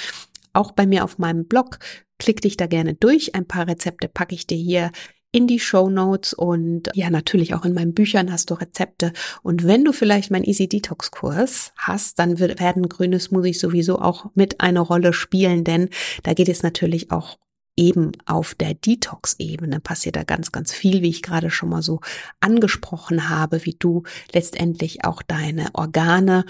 auch 0.52 0.72
bei 0.72 0.86
mir 0.86 1.04
auf 1.04 1.18
meinem 1.18 1.46
Blog. 1.46 1.78
Klick 2.18 2.40
dich 2.40 2.56
da 2.56 2.66
gerne 2.66 2.94
durch. 2.94 3.34
Ein 3.34 3.46
paar 3.46 3.66
Rezepte 3.66 4.08
packe 4.08 4.34
ich 4.34 4.46
dir 4.46 4.58
hier 4.58 4.90
in 5.32 5.46
die 5.46 5.60
Show 5.60 5.88
Notes 5.88 6.32
und 6.32 6.90
ja, 6.94 7.08
natürlich 7.08 7.54
auch 7.54 7.64
in 7.64 7.74
meinen 7.74 7.94
Büchern 7.94 8.32
hast 8.32 8.50
du 8.50 8.54
Rezepte. 8.54 9.12
Und 9.42 9.64
wenn 9.66 9.84
du 9.84 9.92
vielleicht 9.92 10.30
meinen 10.30 10.44
Easy 10.44 10.68
Detox 10.68 11.10
Kurs 11.10 11.72
hast, 11.76 12.18
dann 12.18 12.38
werden 12.38 12.88
grüne 12.88 13.20
Smoothies 13.20 13.60
sowieso 13.60 14.00
auch 14.00 14.26
mit 14.34 14.60
eine 14.60 14.80
Rolle 14.80 15.12
spielen, 15.12 15.62
denn 15.62 15.88
da 16.24 16.34
geht 16.34 16.48
es 16.48 16.62
natürlich 16.62 17.12
auch 17.12 17.38
eben 17.76 18.12
auf 18.26 18.54
der 18.54 18.74
Detox-Ebene 18.74 19.80
passiert 19.80 20.16
da 20.16 20.24
ganz, 20.24 20.52
ganz 20.52 20.72
viel, 20.72 21.00
wie 21.00 21.08
ich 21.08 21.22
gerade 21.22 21.50
schon 21.50 21.70
mal 21.70 21.82
so 21.82 22.00
angesprochen 22.40 23.30
habe, 23.30 23.64
wie 23.64 23.76
du 23.78 24.02
letztendlich 24.34 25.04
auch 25.04 25.22
deine 25.22 25.68
Organe 25.72 26.44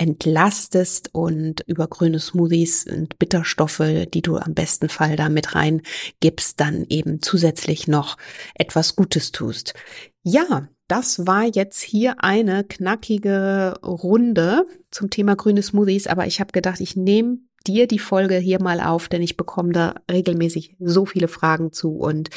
entlastest 0.00 1.10
und 1.12 1.60
über 1.66 1.86
grüne 1.86 2.20
Smoothies 2.20 2.86
und 2.86 3.18
Bitterstoffe, 3.18 3.82
die 4.14 4.22
du 4.22 4.38
am 4.38 4.54
besten 4.54 4.88
Fall 4.88 5.14
da 5.14 5.28
mit 5.28 5.54
rein 5.54 5.82
gibst, 6.20 6.58
dann 6.58 6.86
eben 6.88 7.20
zusätzlich 7.20 7.86
noch 7.86 8.16
etwas 8.54 8.96
Gutes 8.96 9.30
tust. 9.30 9.74
Ja, 10.22 10.68
das 10.88 11.26
war 11.26 11.44
jetzt 11.44 11.82
hier 11.82 12.24
eine 12.24 12.64
knackige 12.64 13.74
Runde 13.82 14.66
zum 14.90 15.10
Thema 15.10 15.36
grüne 15.36 15.62
Smoothies, 15.62 16.06
aber 16.06 16.26
ich 16.26 16.40
habe 16.40 16.52
gedacht, 16.52 16.80
ich 16.80 16.96
nehme 16.96 17.38
dir 17.66 17.86
die 17.86 17.98
Folge 17.98 18.38
hier 18.38 18.62
mal 18.62 18.80
auf, 18.80 19.08
denn 19.08 19.20
ich 19.20 19.36
bekomme 19.36 19.72
da 19.72 19.96
regelmäßig 20.10 20.76
so 20.80 21.04
viele 21.04 21.28
Fragen 21.28 21.72
zu 21.72 21.96
und 21.98 22.30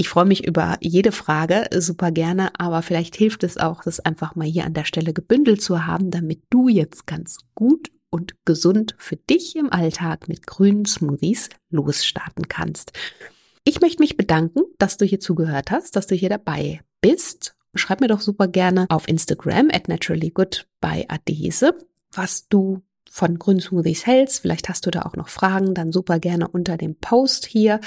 ich 0.00 0.08
freue 0.08 0.26
mich 0.26 0.46
über 0.46 0.76
jede 0.80 1.10
Frage, 1.10 1.66
super 1.76 2.12
gerne, 2.12 2.52
aber 2.58 2.82
vielleicht 2.82 3.16
hilft 3.16 3.42
es 3.42 3.58
auch, 3.58 3.82
das 3.82 3.98
einfach 3.98 4.36
mal 4.36 4.46
hier 4.46 4.64
an 4.64 4.72
der 4.72 4.84
Stelle 4.84 5.12
gebündelt 5.12 5.60
zu 5.60 5.86
haben, 5.86 6.12
damit 6.12 6.44
du 6.50 6.68
jetzt 6.68 7.06
ganz 7.06 7.38
gut 7.56 7.90
und 8.08 8.36
gesund 8.44 8.94
für 8.98 9.16
dich 9.16 9.56
im 9.56 9.72
Alltag 9.72 10.28
mit 10.28 10.46
grünen 10.46 10.86
Smoothies 10.86 11.48
losstarten 11.70 12.46
kannst. 12.46 12.92
Ich 13.64 13.80
möchte 13.80 14.00
mich 14.00 14.16
bedanken, 14.16 14.60
dass 14.78 14.98
du 14.98 15.04
hier 15.04 15.18
zugehört 15.18 15.72
hast, 15.72 15.96
dass 15.96 16.06
du 16.06 16.14
hier 16.14 16.30
dabei 16.30 16.80
bist. 17.00 17.56
Schreib 17.74 18.00
mir 18.00 18.08
doch 18.08 18.20
super 18.20 18.46
gerne 18.46 18.86
auf 18.90 19.08
Instagram 19.08 19.68
at 19.72 19.88
naturallygood 19.88 20.68
bei 20.80 21.06
Adese, 21.08 21.74
was 22.12 22.48
du 22.48 22.82
von 23.10 23.38
grünen 23.38 23.60
Smoothies 23.60 24.06
hältst. 24.06 24.40
Vielleicht 24.40 24.68
hast 24.68 24.86
du 24.86 24.90
da 24.90 25.02
auch 25.02 25.16
noch 25.16 25.28
Fragen, 25.28 25.74
dann 25.74 25.92
super 25.92 26.20
gerne 26.20 26.46
unter 26.46 26.76
dem 26.76 26.94
Post 26.94 27.46
hier. 27.46 27.80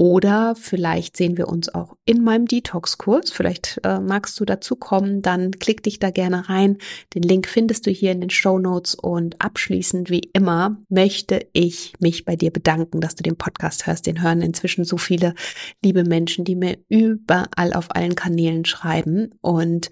Oder 0.00 0.54
vielleicht 0.56 1.18
sehen 1.18 1.36
wir 1.36 1.46
uns 1.46 1.68
auch 1.68 1.94
in 2.06 2.24
meinem 2.24 2.46
Detox-Kurs. 2.46 3.32
Vielleicht 3.32 3.82
äh, 3.84 4.00
magst 4.00 4.40
du 4.40 4.46
dazu 4.46 4.74
kommen, 4.74 5.20
dann 5.20 5.50
klick 5.50 5.82
dich 5.82 5.98
da 5.98 6.08
gerne 6.08 6.48
rein. 6.48 6.78
Den 7.14 7.22
Link 7.22 7.46
findest 7.46 7.86
du 7.86 7.90
hier 7.90 8.12
in 8.12 8.22
den 8.22 8.30
Show 8.30 8.58
Notes. 8.58 8.94
Und 8.94 9.38
abschließend, 9.42 10.08
wie 10.08 10.30
immer, 10.32 10.78
möchte 10.88 11.46
ich 11.52 11.92
mich 12.00 12.24
bei 12.24 12.34
dir 12.34 12.50
bedanken, 12.50 13.02
dass 13.02 13.14
du 13.14 13.22
den 13.22 13.36
Podcast 13.36 13.86
hörst. 13.86 14.06
Den 14.06 14.22
hören 14.22 14.40
inzwischen 14.40 14.86
so 14.86 14.96
viele 14.96 15.34
liebe 15.84 16.04
Menschen, 16.04 16.46
die 16.46 16.56
mir 16.56 16.78
überall 16.88 17.74
auf 17.74 17.94
allen 17.94 18.14
Kanälen 18.14 18.64
schreiben. 18.64 19.34
Und 19.42 19.90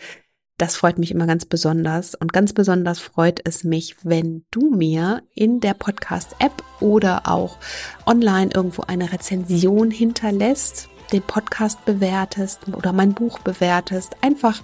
das 0.59 0.75
freut 0.75 0.99
mich 0.99 1.13
immer 1.13 1.27
ganz 1.27 1.45
besonders. 1.45 2.15
Und 2.17 2.33
ganz 2.33 2.53
besonders 2.53 2.99
freut 2.99 3.41
es 3.45 3.65
mich, 3.65 3.97
wenn 4.03 4.45
du 4.51 4.71
mir 4.71 5.23
in 5.35 5.61
der 5.61 5.75
Podcast-App 5.75 6.63
oder 6.81 7.23
auch 7.29 7.59
online 8.07 8.51
irgendwo 8.53 8.83
eine 8.83 9.13
Rezension 9.13 9.91
hinterlässt, 9.91 10.89
den 11.13 11.23
Podcast 11.23 11.85
bewertest 11.85 12.61
oder 12.77 12.93
mein 12.93 13.15
Buch 13.15 13.39
bewertest, 13.39 14.17
einfach 14.21 14.61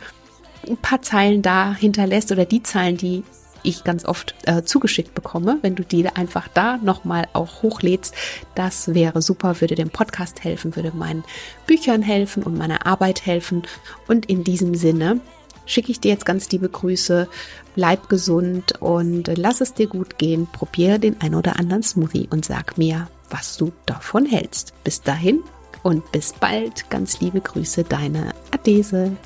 ein 0.68 0.76
paar 0.76 1.00
Zeilen 1.00 1.42
da 1.42 1.74
hinterlässt 1.74 2.32
oder 2.32 2.44
die 2.44 2.62
Zeilen, 2.62 2.96
die 2.96 3.22
ich 3.62 3.84
ganz 3.84 4.04
oft 4.04 4.34
äh, 4.46 4.62
zugeschickt 4.62 5.14
bekomme, 5.14 5.58
wenn 5.62 5.74
du 5.74 5.84
die 5.84 6.06
einfach 6.08 6.48
da 6.48 6.76
nochmal 6.76 7.28
auch 7.32 7.62
hochlädst, 7.62 8.14
das 8.54 8.92
wäre 8.94 9.22
super, 9.22 9.60
würde 9.60 9.74
dem 9.74 9.90
Podcast 9.90 10.44
helfen, 10.44 10.76
würde 10.76 10.92
meinen 10.94 11.24
Büchern 11.66 12.02
helfen 12.02 12.42
und 12.42 12.58
meiner 12.58 12.86
Arbeit 12.86 13.24
helfen. 13.24 13.62
Und 14.06 14.26
in 14.26 14.44
diesem 14.44 14.74
Sinne 14.74 15.20
schicke 15.66 15.90
ich 15.90 16.00
dir 16.00 16.10
jetzt 16.12 16.26
ganz 16.26 16.50
liebe 16.50 16.68
Grüße. 16.68 17.28
Bleib 17.74 18.08
gesund 18.08 18.80
und 18.80 19.30
lass 19.36 19.60
es 19.60 19.74
dir 19.74 19.86
gut 19.86 20.18
gehen. 20.18 20.46
Probiere 20.46 20.98
den 20.98 21.20
ein 21.20 21.34
oder 21.34 21.58
anderen 21.58 21.82
Smoothie 21.82 22.28
und 22.30 22.44
sag 22.44 22.78
mir, 22.78 23.08
was 23.30 23.56
du 23.56 23.72
davon 23.86 24.26
hältst. 24.26 24.72
Bis 24.84 25.02
dahin 25.02 25.42
und 25.82 26.12
bis 26.12 26.32
bald. 26.32 26.88
Ganz 26.90 27.20
liebe 27.20 27.40
Grüße, 27.40 27.84
deine 27.84 28.34
Adese. 28.50 29.16